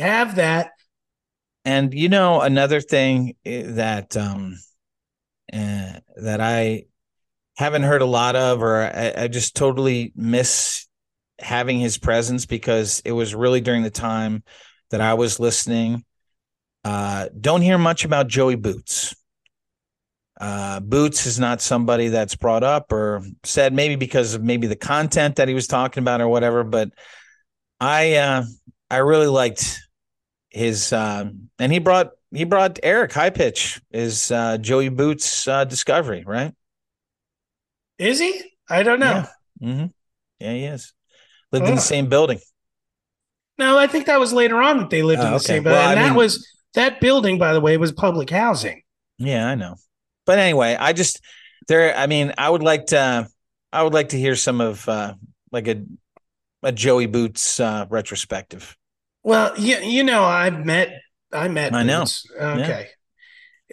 [0.00, 0.70] uh, have that.
[1.64, 4.56] And you know another thing eh, that um
[5.52, 6.84] uh, that I
[7.56, 10.86] haven't heard a lot of, or I, I just totally miss
[11.38, 14.42] having his presence because it was really during the time
[14.90, 16.04] that I was listening.
[16.86, 19.12] Uh, don't hear much about Joey Boots.
[20.40, 24.76] Uh, Boots is not somebody that's brought up or said maybe because of maybe the
[24.76, 26.62] content that he was talking about or whatever.
[26.62, 26.90] But
[27.80, 28.44] I uh,
[28.88, 29.80] I really liked
[30.50, 35.64] his um, and he brought he brought Eric High Pitch is uh, Joey Boots uh,
[35.64, 36.52] discovery right.
[37.98, 38.42] Is he?
[38.70, 39.26] I don't know.
[39.60, 39.74] Yeah.
[39.74, 39.86] hmm
[40.38, 40.92] Yeah, he is.
[41.50, 42.38] Lived in the same building.
[43.58, 45.44] No, I think that was later on that they lived in Oh, the okay.
[45.44, 45.78] same building.
[45.80, 48.82] Well, and I that mean- was that building, by the way, was public housing.
[49.18, 49.74] Yeah, I know.
[50.24, 51.20] But anyway, I just
[51.68, 51.96] there.
[51.96, 53.28] I mean, I would like to.
[53.72, 55.14] I would like to hear some of uh,
[55.52, 55.82] like a
[56.62, 58.76] a Joey Boots uh, retrospective.
[59.22, 60.92] Well, you, you know, I met
[61.32, 62.00] I met I know.
[62.00, 62.26] Boots.
[62.40, 62.88] Okay.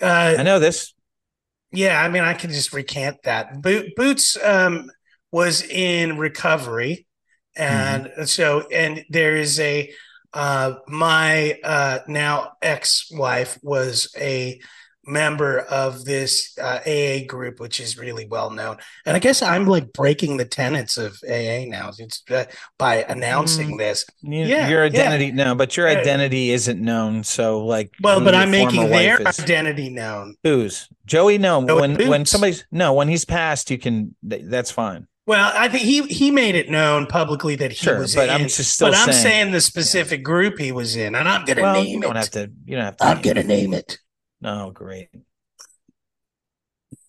[0.02, 0.94] Uh, I know this.
[1.72, 3.62] Yeah, I mean, I can just recant that.
[3.62, 4.90] Bo- Boots um,
[5.32, 7.08] was in recovery,
[7.56, 9.92] and so and there is a
[10.34, 14.60] uh, my uh, now ex-wife was a
[15.06, 18.78] member of this uh, AA group, which is really well known.
[19.06, 21.92] And I guess I'm like breaking the tenets of AA now.
[21.98, 22.46] It's uh,
[22.80, 24.06] by announcing this.
[24.22, 24.86] You, Yeah, your yeah.
[24.86, 26.00] identity no, but your Yeah.
[26.00, 27.24] identity isn't known.
[27.24, 29.40] So like, Well, but I'm making their is.
[29.40, 30.36] identity known.
[30.44, 31.38] Who's Joey?
[31.38, 34.16] No, Joey when when somebody's no, when he's passed, you can.
[34.24, 35.08] That's fine.
[35.26, 38.36] Well, I think he he made it known publicly that he Sure, was but in.
[38.36, 41.46] I'm just still but I'm saying- saying the specific group he was in, and I'm
[41.46, 42.20] gonna Well, name you don't it.
[42.20, 42.52] have to.
[42.66, 43.06] You don't have to.
[43.06, 44.00] I'm gonna name it.
[44.42, 45.08] No, great.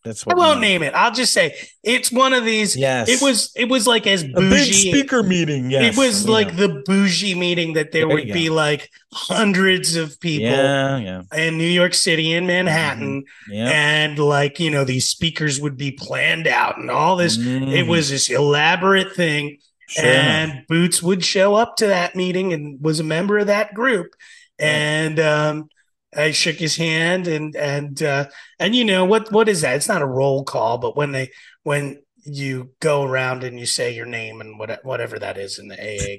[0.04, 0.36] That's I what.
[0.36, 0.92] we won't name it.
[0.94, 2.76] I'll just say it's one of these.
[2.76, 4.90] Yes, It was it was like as a big bougie.
[4.90, 5.70] speaker meeting.
[5.70, 9.96] Yes, it was we like the bougie meeting that there, There would be like hundreds
[9.96, 13.70] of people Yeah, yeah, in New York City and Manhattan, yeah.
[13.72, 17.38] and like you know these speakers would be planned out and all this.
[17.38, 17.88] It Mhm.
[17.88, 19.58] was this elaborate thing.
[19.88, 23.74] Sure and Boots would show up to that meeting and was a member of that
[23.74, 24.14] group.
[24.58, 25.68] And um,
[26.16, 28.26] I shook his hand and and uh,
[28.58, 29.76] and you know what what is that?
[29.76, 31.30] It's not a roll call, but when they
[31.62, 35.68] when you go around and you say your name and what whatever that is in
[35.68, 36.18] the AA,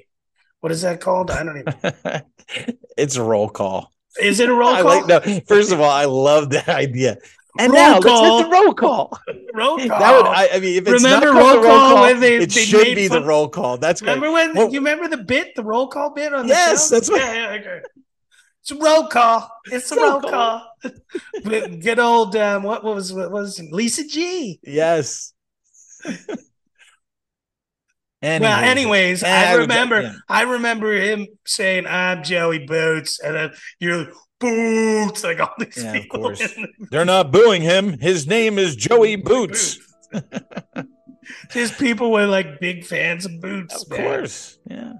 [0.60, 1.30] what is that called?
[1.30, 2.22] I don't even.
[2.96, 3.90] it's a roll call.
[4.20, 5.06] Is it a roll I call?
[5.06, 5.40] like no.
[5.46, 7.16] First of all, I love that idea.
[7.58, 8.22] And Roll now call.
[8.22, 9.18] let's hit the roll call.
[9.54, 9.88] roll call.
[9.88, 12.36] That would, I, I mean, if it's Remember not roll roll call call, when they-
[12.36, 13.78] it they should be fun- the roll call.
[13.78, 14.14] That's great.
[14.16, 16.94] remember when Well- you remember the bit, the roll call bit on the Yes, show?
[16.96, 17.80] that's what- yeah, okay.
[18.68, 19.48] It's a roll call.
[19.66, 20.70] It's a Roll roll, call.
[20.82, 20.90] call.
[21.44, 23.60] Good old um, what was what was?
[23.70, 24.58] Lisa G.
[24.64, 25.32] Yes.
[26.04, 26.24] well,
[28.22, 30.14] anyways, I I remember yeah.
[30.28, 35.76] I remember him saying, I'm Joey Boots, and then you're like, Boots, like all these
[35.82, 36.20] Yeah, of people.
[36.20, 36.38] course.
[36.40, 37.98] the- They're not booing him.
[37.98, 39.78] His name is Joey Boots.
[41.50, 43.84] Just people were like big fans of Boots.
[43.84, 44.00] Of man.
[44.00, 44.58] course.
[44.68, 44.92] Yeah.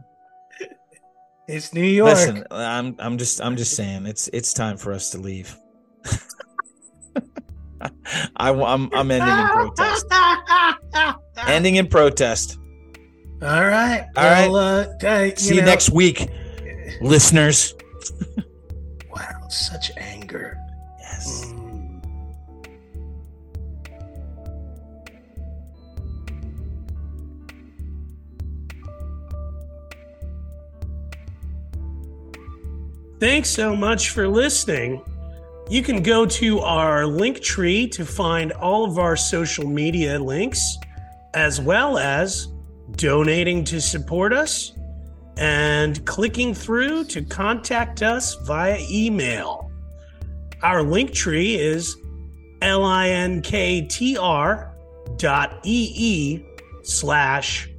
[1.48, 2.14] It's New York.
[2.14, 5.56] Listen, I'm I'm just I'm just saying it's it's time for us to leave.
[8.36, 10.06] I, am I'm ending in protest.
[11.46, 12.58] Ending in protest.
[13.42, 14.06] All right.
[14.16, 14.50] All right.
[14.50, 16.28] well, Uh, uh, See you know- next week,
[17.00, 17.74] listeners.
[19.14, 20.58] Wow, such anger.
[20.98, 21.44] Yes.
[21.46, 21.55] Mm.
[33.18, 35.02] Thanks so much for listening.
[35.70, 40.76] You can go to our link tree to find all of our social media links,
[41.32, 42.48] as well as
[42.92, 44.74] donating to support us
[45.38, 49.70] and clicking through to contact us via email.
[50.62, 51.96] Our link tree is
[52.60, 53.92] linktr
[55.16, 56.44] dot ee
[56.82, 57.70] slash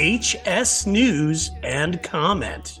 [0.00, 2.80] hs news and comment.